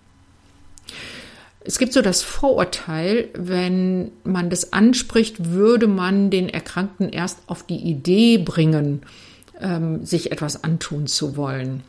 Es 1.65 1.77
gibt 1.79 1.93
so 1.93 2.01
das 2.01 2.21
Vorurteil, 2.23 3.29
wenn 3.33 4.11
man 4.23 4.49
das 4.49 4.73
anspricht, 4.73 5.51
würde 5.51 5.87
man 5.87 6.29
den 6.29 6.49
Erkrankten 6.49 7.09
erst 7.09 7.39
auf 7.47 7.63
die 7.63 7.77
Idee 7.77 8.37
bringen, 8.37 9.01
ähm, 9.61 10.05
sich 10.05 10.31
etwas 10.31 10.63
antun 10.63 11.07
zu 11.07 11.37
wollen. 11.37 11.83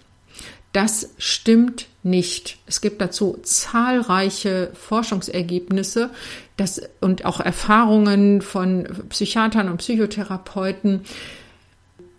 Das 0.72 1.14
stimmt 1.18 1.86
nicht. 2.02 2.58
Es 2.66 2.80
gibt 2.80 3.00
dazu 3.00 3.38
zahlreiche 3.42 4.70
Forschungsergebnisse 4.74 6.10
das, 6.56 6.82
und 7.00 7.24
auch 7.24 7.40
Erfahrungen 7.40 8.42
von 8.42 8.88
Psychiatern 9.08 9.68
und 9.68 9.78
Psychotherapeuten. 9.78 11.02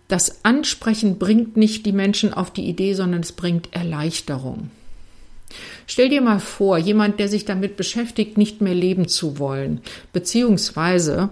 Das 0.08 0.44
Ansprechen 0.44 1.18
bringt 1.18 1.56
nicht 1.56 1.84
die 1.84 1.92
Menschen 1.92 2.32
auf 2.32 2.50
die 2.50 2.66
Idee, 2.66 2.94
sondern 2.94 3.20
es 3.20 3.32
bringt 3.32 3.74
Erleichterung. 3.74 4.70
Stell 5.86 6.08
dir 6.08 6.20
mal 6.20 6.40
vor, 6.40 6.78
jemand, 6.78 7.20
der 7.20 7.28
sich 7.28 7.44
damit 7.44 7.76
beschäftigt, 7.76 8.36
nicht 8.36 8.60
mehr 8.60 8.74
leben 8.74 9.08
zu 9.08 9.38
wollen, 9.38 9.80
beziehungsweise 10.12 11.30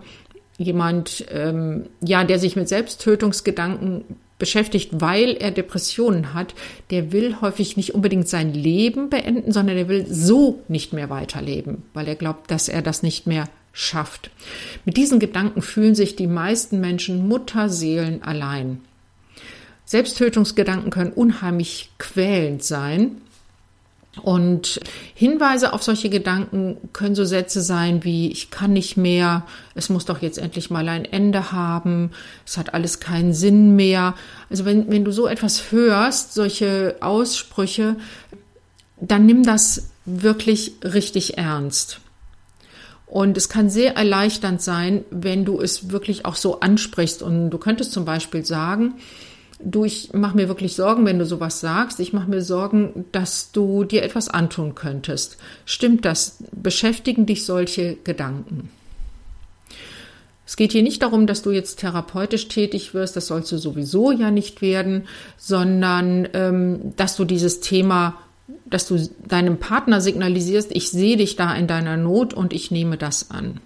jemand, 0.59 1.25
ähm, 1.31 1.87
ja, 2.01 2.25
der 2.25 2.39
sich 2.39 2.57
mit 2.57 2.69
Selbsttötungsgedanken 2.69 4.05
beschäftigt, 4.39 4.91
weil 4.93 5.37
er 5.37 5.51
Depressionen 5.51 6.35
hat, 6.35 6.55
der 6.91 7.13
will 7.13 7.41
häufig 7.41 7.77
nicht 7.77 7.95
unbedingt 7.95 8.29
sein 8.29 8.53
Leben 8.53 9.09
beenden, 9.09 9.53
sondern 9.53 9.77
er 9.77 9.89
will 9.89 10.07
so 10.09 10.63
nicht 10.69 10.93
mehr 10.93 11.11
weiterleben, 11.11 11.83
weil 11.95 12.09
er 12.09 12.17
glaubt, 12.17 12.51
dass 12.51 12.69
er 12.69 12.83
das 12.83 13.03
nicht 13.03 13.27
mehr 13.27 13.49
schafft. 13.73 14.31
Mit 14.85 14.97
diesen 14.97 15.19
Gedanken 15.19 15.63
fühlen 15.63 15.95
sich 15.95 16.15
die 16.17 16.27
meisten 16.27 16.81
Menschen 16.81 17.27
Mutterseelen 17.27 18.23
allein. 18.23 18.81
Selbsttötungsgedanken 19.85 20.91
können 20.91 21.13
unheimlich 21.13 21.91
quälend 21.99 22.63
sein 22.63 23.21
und 24.23 24.81
Hinweise 25.15 25.73
auf 25.73 25.83
solche 25.83 26.09
Gedanken 26.09 26.77
können 26.93 27.15
so 27.15 27.25
Sätze 27.25 27.61
sein 27.63 28.05
wie, 28.05 28.31
ich 28.31 28.51
kann 28.51 28.73
nicht 28.73 28.97
mehr, 28.97 29.45
es 29.75 29.89
muss 29.89 30.05
doch 30.05 30.23
jetzt 30.23 30.39
endlich 30.39 30.71
mal 30.71 30.89
ein 30.89 31.05
Ende 31.05 31.53
haben, 31.53 32.11
es 32.47 32.57
hat 32.57 32.75
alles 32.75 33.01
keinen 33.01 33.35
Sinn 33.35 33.77
mehr. 33.77 34.15
Also 34.51 34.65
wenn, 34.65 34.91
wenn 34.91 35.05
du 35.05 35.11
so 35.11 35.27
etwas 35.27 35.73
hörst, 35.73 36.35
solche 36.35 36.97
Aussprüche, 37.01 37.97
dann 39.01 39.27
nimm 39.27 39.43
das 39.43 39.91
wirklich 40.05 40.73
richtig 40.83 41.39
ernst. 41.39 42.01
Und 43.07 43.37
es 43.37 43.49
kann 43.49 43.71
sehr 43.71 43.97
erleichternd 43.97 44.61
sein, 44.63 45.05
wenn 45.11 45.45
du 45.45 45.61
es 45.61 45.91
wirklich 45.91 46.25
auch 46.25 46.37
so 46.37 46.61
ansprichst. 46.61 47.23
Und 47.23 47.51
du 47.51 47.59
könntest 47.59 47.93
zum 47.93 48.05
Beispiel 48.05 48.45
sagen, 48.45 48.95
du, 49.65 49.85
ich 49.85 50.13
mache 50.13 50.37
mir 50.37 50.49
wirklich 50.49 50.75
Sorgen, 50.75 51.07
wenn 51.07 51.19
du 51.19 51.27
sowas 51.27 51.61
sagst. 51.61 52.01
Ich 52.01 52.13
mache 52.13 52.29
mir 52.29 52.43
Sorgen, 52.43 53.07
dass 53.13 53.53
du 53.53 53.85
dir 53.85 54.03
etwas 54.03 54.29
antun 54.29 54.75
könntest. 54.75 55.39
Stimmt 55.65 56.05
das? 56.05 56.39
Beschäftigen 56.53 57.27
dich 57.27 57.45
solche 57.45 57.97
Gedanken? 58.05 58.71
Es 60.47 60.57
geht 60.57 60.73
hier 60.73 60.83
nicht 60.83 61.03
darum, 61.03 61.27
dass 61.27 61.43
du 61.43 61.51
jetzt 61.53 61.81
therapeutisch 61.81 62.49
tätig 62.49 62.93
wirst, 62.93 63.17
das 63.17 63.29
sollst 63.29 63.51
du 63.51 63.57
sowieso 63.57 64.13
ja 64.13 64.31
nicht 64.31 64.61
werden, 64.61 65.05
sondern 65.39 66.29
ähm, 66.35 66.93
dass 66.97 67.17
du 67.17 67.25
dieses 67.25 67.61
Thema, 67.61 68.19
dass 68.67 68.87
du 68.87 69.09
deinem 69.27 69.59
Partner 69.59 70.03
signalisierst, 70.03 70.71
ich 70.73 70.91
sehe 70.91 71.17
dich 71.17 71.37
da 71.37 71.55
in 71.55 71.67
deiner 71.67 71.97
Not 71.97 72.35
und 72.35 72.53
ich 72.53 72.71
nehme 72.71 72.99
das 72.99 73.31
an. 73.31 73.61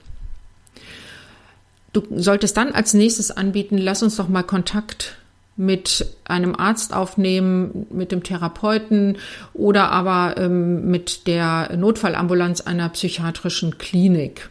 Du 1.93 2.03
solltest 2.15 2.57
dann 2.57 2.71
als 2.71 2.95
nächstes 2.95 3.33
anbieten, 3.33 3.77
lass 3.77 4.05
uns 4.05 4.15
doch 4.15 4.29
mal 4.29 4.45
Kontakt 4.45 5.18
mit 5.59 6.07
einem 6.25 6.55
Arzt 6.55 6.95
aufnehmen, 6.95 7.87
mit 7.91 8.13
dem 8.13 8.23
Therapeuten 8.23 9.19
oder 9.53 9.91
aber 9.91 10.37
ähm, 10.39 10.89
mit 10.89 11.27
der 11.27 11.77
Notfallambulanz 11.77 12.63
einer 12.63 12.89
psychiatrischen 12.91 13.77
Klinik. 13.77 14.49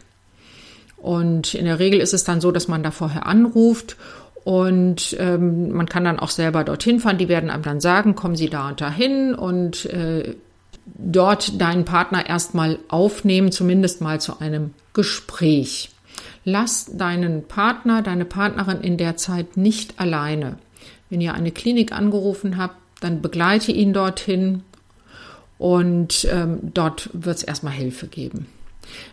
Und 0.98 1.54
in 1.54 1.64
der 1.64 1.78
Regel 1.78 2.00
ist 2.00 2.12
es 2.12 2.24
dann 2.24 2.40
so, 2.40 2.52
dass 2.52 2.68
man 2.68 2.82
da 2.82 2.90
vorher 2.90 3.26
anruft 3.26 3.96
und 4.44 5.16
ähm, 5.18 5.72
man 5.72 5.86
kann 5.86 6.04
dann 6.04 6.18
auch 6.18 6.30
selber 6.30 6.62
dorthin 6.62 7.00
fahren. 7.00 7.18
Die 7.18 7.28
werden 7.28 7.50
einem 7.50 7.62
dann 7.62 7.80
sagen, 7.80 8.14
kommen 8.14 8.36
Sie 8.36 8.50
da 8.50 8.68
und 8.68 8.80
dahin 8.80 9.34
und 9.34 9.86
äh, 9.86 10.34
dort 10.84 11.60
deinen 11.60 11.84
Partner 11.84 12.26
erstmal 12.26 12.78
aufnehmen, 12.88 13.50
zumindest 13.52 14.00
mal 14.00 14.20
zu 14.20 14.40
einem 14.40 14.74
Gespräch. 14.92 15.90
Lass 16.44 16.86
deinen 16.86 17.46
Partner, 17.46 18.02
deine 18.02 18.24
Partnerin 18.24 18.80
in 18.80 18.96
der 18.96 19.16
Zeit 19.16 19.56
nicht 19.56 20.00
alleine. 20.00 20.56
Wenn 21.10 21.20
ihr 21.20 21.34
eine 21.34 21.50
Klinik 21.50 21.92
angerufen 21.92 22.56
habt, 22.58 22.76
dann 23.00 23.22
begleite 23.22 23.72
ihn 23.72 23.92
dorthin 23.92 24.62
und 25.58 26.26
ähm, 26.30 26.58
dort 26.74 27.10
wird 27.12 27.36
es 27.36 27.42
erstmal 27.42 27.72
Hilfe 27.72 28.06
geben. 28.06 28.46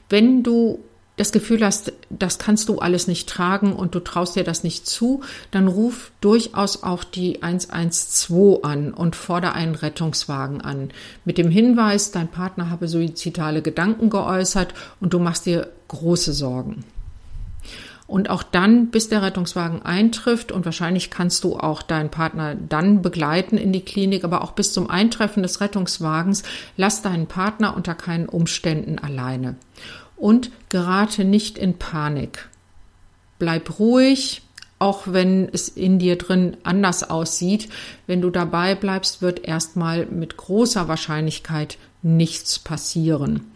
Wenn 0.09 0.43
du 0.43 0.79
das 1.17 1.31
Gefühl 1.31 1.63
hast, 1.63 1.93
das 2.09 2.39
kannst 2.39 2.67
du 2.67 2.79
alles 2.79 3.07
nicht 3.07 3.29
tragen 3.29 3.73
und 3.73 3.95
du 3.95 3.99
traust 4.01 4.35
dir 4.35 4.43
das 4.43 4.63
nicht 4.63 4.85
zu, 4.85 5.21
dann 5.49 5.67
ruf 5.67 6.11
durchaus 6.19 6.83
auch 6.83 7.03
die 7.03 7.41
112 7.41 8.63
an 8.63 8.93
und 8.93 9.15
fordere 9.15 9.53
einen 9.53 9.75
Rettungswagen 9.75 10.61
an. 10.61 10.89
Mit 11.23 11.37
dem 11.37 11.49
Hinweis, 11.49 12.11
dein 12.11 12.27
Partner 12.27 12.69
habe 12.69 12.87
suizidale 12.87 13.61
Gedanken 13.61 14.09
geäußert 14.09 14.73
und 14.99 15.13
du 15.13 15.19
machst 15.19 15.45
dir 15.45 15.69
große 15.87 16.33
Sorgen. 16.33 16.83
Und 18.07 18.29
auch 18.29 18.43
dann, 18.43 18.87
bis 18.91 19.09
der 19.09 19.23
Rettungswagen 19.23 19.81
eintrifft, 19.81 20.51
und 20.51 20.65
wahrscheinlich 20.65 21.09
kannst 21.09 21.43
du 21.43 21.57
auch 21.57 21.81
deinen 21.81 22.11
Partner 22.11 22.55
dann 22.55 23.01
begleiten 23.01 23.57
in 23.57 23.73
die 23.73 23.83
Klinik, 23.83 24.23
aber 24.23 24.43
auch 24.43 24.51
bis 24.51 24.73
zum 24.73 24.89
Eintreffen 24.89 25.41
des 25.41 25.59
Rettungswagens, 25.59 26.43
lass 26.77 27.01
deinen 27.01 27.25
Partner 27.25 27.75
unter 27.75 27.95
keinen 27.95 28.27
Umständen 28.27 28.99
alleine. 28.99 29.55
Und 30.15 30.51
gerate 30.69 31.25
nicht 31.25 31.57
in 31.57 31.79
Panik. 31.79 32.47
Bleib 33.39 33.79
ruhig, 33.79 34.43
auch 34.77 35.03
wenn 35.07 35.49
es 35.51 35.67
in 35.67 35.99
dir 35.99 36.17
drin 36.17 36.57
anders 36.63 37.09
aussieht. 37.09 37.69
Wenn 38.07 38.21
du 38.21 38.29
dabei 38.29 38.75
bleibst, 38.75 39.21
wird 39.21 39.45
erstmal 39.45 40.05
mit 40.05 40.37
großer 40.37 40.87
Wahrscheinlichkeit 40.87 41.77
nichts 42.03 42.59
passieren. 42.59 43.51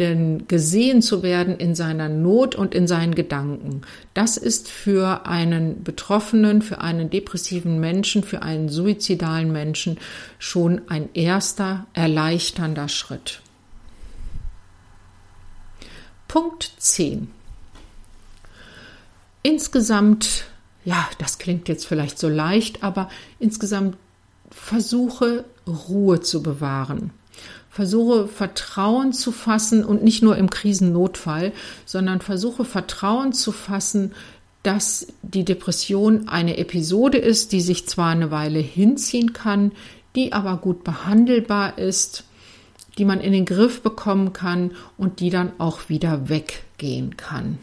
Denn 0.00 0.48
gesehen 0.48 1.02
zu 1.02 1.22
werden 1.22 1.58
in 1.58 1.74
seiner 1.74 2.08
Not 2.08 2.54
und 2.54 2.74
in 2.74 2.88
seinen 2.88 3.14
Gedanken, 3.14 3.82
das 4.14 4.38
ist 4.38 4.70
für 4.70 5.26
einen 5.26 5.84
Betroffenen, 5.84 6.62
für 6.62 6.80
einen 6.80 7.10
depressiven 7.10 7.78
Menschen, 7.80 8.24
für 8.24 8.40
einen 8.40 8.70
suizidalen 8.70 9.52
Menschen 9.52 9.98
schon 10.38 10.80
ein 10.88 11.10
erster 11.12 11.86
erleichternder 11.92 12.88
Schritt. 12.88 13.42
Punkt 16.28 16.72
10. 16.78 17.30
Insgesamt, 19.42 20.46
ja, 20.86 21.10
das 21.18 21.36
klingt 21.36 21.68
jetzt 21.68 21.86
vielleicht 21.86 22.18
so 22.18 22.30
leicht, 22.30 22.82
aber 22.82 23.10
insgesamt 23.38 23.98
versuche 24.50 25.44
Ruhe 25.66 26.22
zu 26.22 26.42
bewahren. 26.42 27.10
Versuche 27.80 28.28
Vertrauen 28.28 29.14
zu 29.14 29.32
fassen 29.32 29.86
und 29.86 30.04
nicht 30.04 30.22
nur 30.22 30.36
im 30.36 30.50
Krisennotfall, 30.50 31.50
sondern 31.86 32.20
versuche 32.20 32.66
Vertrauen 32.66 33.32
zu 33.32 33.52
fassen, 33.52 34.12
dass 34.62 35.06
die 35.22 35.46
Depression 35.46 36.28
eine 36.28 36.58
Episode 36.58 37.16
ist, 37.16 37.52
die 37.52 37.62
sich 37.62 37.88
zwar 37.88 38.10
eine 38.10 38.30
Weile 38.30 38.58
hinziehen 38.58 39.32
kann, 39.32 39.72
die 40.14 40.34
aber 40.34 40.58
gut 40.58 40.84
behandelbar 40.84 41.78
ist, 41.78 42.24
die 42.98 43.06
man 43.06 43.22
in 43.22 43.32
den 43.32 43.46
Griff 43.46 43.80
bekommen 43.80 44.34
kann 44.34 44.72
und 44.98 45.20
die 45.20 45.30
dann 45.30 45.52
auch 45.56 45.88
wieder 45.88 46.28
weggehen 46.28 47.16
kann. 47.16 47.56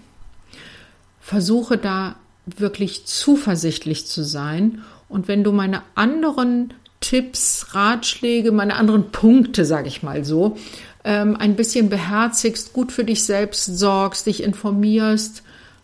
Versuche 1.22 1.78
da 1.78 2.16
wirklich 2.48 3.06
zuversichtlich 3.06 4.08
zu 4.08 4.24
sein 4.24 4.82
und 5.10 5.28
wenn 5.28 5.44
du 5.44 5.52
meine 5.52 5.84
anderen 5.94 6.74
Tipps, 7.00 7.68
Ratschläge, 7.72 8.52
meine 8.52 8.76
anderen 8.76 9.12
Punkte, 9.12 9.66
sage 9.66 9.88
ich 9.88 10.04
mal 10.04 10.26
so, 10.26 10.58
ähm, 11.04 11.36
ein 11.36 11.56
bisschen 11.56 11.90
beherzigst, 11.90 12.74
gut 12.74 12.92
für 12.92 13.04
dich 13.04 13.24
selbst 13.24 13.66
sorgst, 13.78 14.26
dich 14.26 14.44
informierst, 14.44 15.44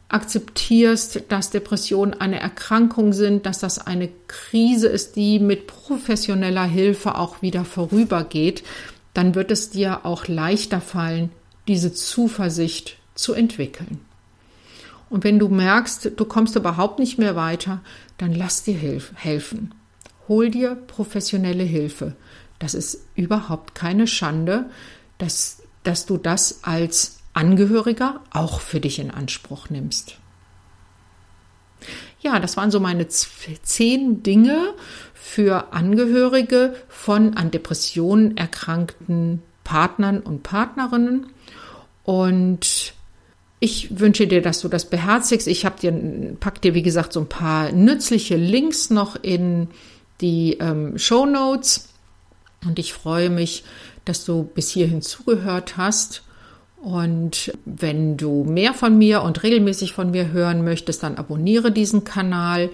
akzeptierst, 0.09 1.23
dass 1.29 1.49
Depressionen 1.49 2.13
eine 2.13 2.39
Erkrankung 2.39 3.13
sind, 3.13 3.45
dass 3.45 3.59
das 3.59 3.79
eine 3.79 4.09
Krise 4.27 4.87
ist, 4.87 5.15
die 5.15 5.39
mit 5.39 5.67
professioneller 5.67 6.65
Hilfe 6.65 7.15
auch 7.15 7.41
wieder 7.41 7.65
vorübergeht, 7.65 8.63
dann 9.13 9.35
wird 9.35 9.51
es 9.51 9.69
dir 9.69 10.05
auch 10.05 10.27
leichter 10.27 10.81
fallen, 10.81 11.31
diese 11.67 11.93
Zuversicht 11.93 12.97
zu 13.15 13.33
entwickeln. 13.33 13.99
Und 15.09 15.23
wenn 15.23 15.39
du 15.39 15.47
merkst, 15.47 16.11
du 16.15 16.25
kommst 16.25 16.55
überhaupt 16.55 16.99
nicht 16.99 17.17
mehr 17.17 17.35
weiter, 17.35 17.81
dann 18.17 18.33
lass 18.33 18.63
dir 18.63 18.77
helfen. 19.15 19.73
Hol 20.33 20.49
dir 20.49 20.73
professionelle 20.73 21.61
Hilfe. 21.61 22.15
Das 22.57 22.73
ist 22.73 23.05
überhaupt 23.13 23.75
keine 23.75 24.07
Schande, 24.07 24.65
dass, 25.19 25.61
dass 25.83 26.07
du 26.07 26.17
das 26.17 26.63
als 26.63 27.19
Angehöriger 27.33 28.19
auch 28.31 28.59
für 28.59 28.79
dich 28.79 28.97
in 28.97 29.11
Anspruch 29.11 29.69
nimmst. 29.69 30.17
Ja, 32.19 32.39
das 32.39 32.57
waren 32.57 32.71
so 32.71 32.79
meine 32.79 33.07
zehn 33.09 34.23
Dinge 34.23 34.73
für 35.13 35.71
Angehörige 35.71 36.73
von 36.89 37.37
an 37.37 37.51
Depressionen 37.51 38.35
erkrankten 38.35 39.43
Partnern 39.63 40.19
und 40.19 40.41
Partnerinnen. 40.41 41.27
Und 42.05 42.95
ich 43.59 43.99
wünsche 43.99 44.25
dir, 44.25 44.41
dass 44.41 44.61
du 44.61 44.67
das 44.67 44.89
beherzigst. 44.89 45.47
Ich 45.47 45.63
habe 45.63 45.79
dir, 45.79 46.35
pack 46.39 46.59
dir, 46.59 46.73
wie 46.73 46.81
gesagt, 46.81 47.13
so 47.13 47.19
ein 47.19 47.29
paar 47.29 47.71
nützliche 47.71 48.35
Links 48.35 48.89
noch 48.89 49.15
in 49.21 49.67
die 50.21 50.57
ähm, 50.59 50.97
Show 50.97 51.25
Notes. 51.25 51.89
Und 52.65 52.79
ich 52.79 52.93
freue 52.93 53.29
mich, 53.29 53.63
dass 54.05 54.25
du 54.25 54.43
bis 54.43 54.69
hierhin 54.69 55.01
zugehört 55.01 55.77
hast. 55.77 56.23
Und 56.81 57.53
wenn 57.65 58.17
du 58.17 58.43
mehr 58.43 58.73
von 58.73 58.97
mir 58.97 59.21
und 59.21 59.43
regelmäßig 59.43 59.93
von 59.93 60.11
mir 60.11 60.31
hören 60.31 60.63
möchtest, 60.63 61.03
dann 61.03 61.15
abonniere 61.15 61.71
diesen 61.71 62.03
Kanal 62.03 62.69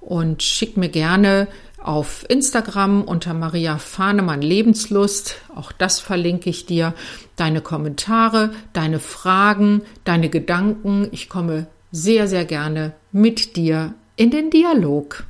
und 0.00 0.42
schick 0.42 0.76
mir 0.76 0.88
gerne 0.88 1.46
auf 1.82 2.24
Instagram 2.28 3.02
unter 3.02 3.34
Maria 3.34 3.78
Fahnemann 3.78 4.42
Lebenslust, 4.42 5.36
auch 5.54 5.72
das 5.72 6.00
verlinke 6.00 6.50
ich 6.50 6.66
dir, 6.66 6.94
deine 7.36 7.60
Kommentare, 7.60 8.52
deine 8.72 9.00
Fragen, 9.00 9.82
deine 10.04 10.28
Gedanken. 10.28 11.08
Ich 11.10 11.28
komme 11.28 11.66
sehr, 11.90 12.28
sehr 12.28 12.44
gerne 12.44 12.92
mit 13.10 13.56
dir 13.56 13.94
in 14.16 14.30
den 14.30 14.50
Dialog. 14.50 15.24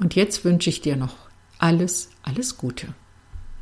Und 0.00 0.14
jetzt 0.14 0.44
wünsche 0.44 0.70
ich 0.70 0.80
dir 0.80 0.96
noch 0.96 1.14
alles, 1.58 2.08
alles 2.22 2.56
Gute. 2.56 2.88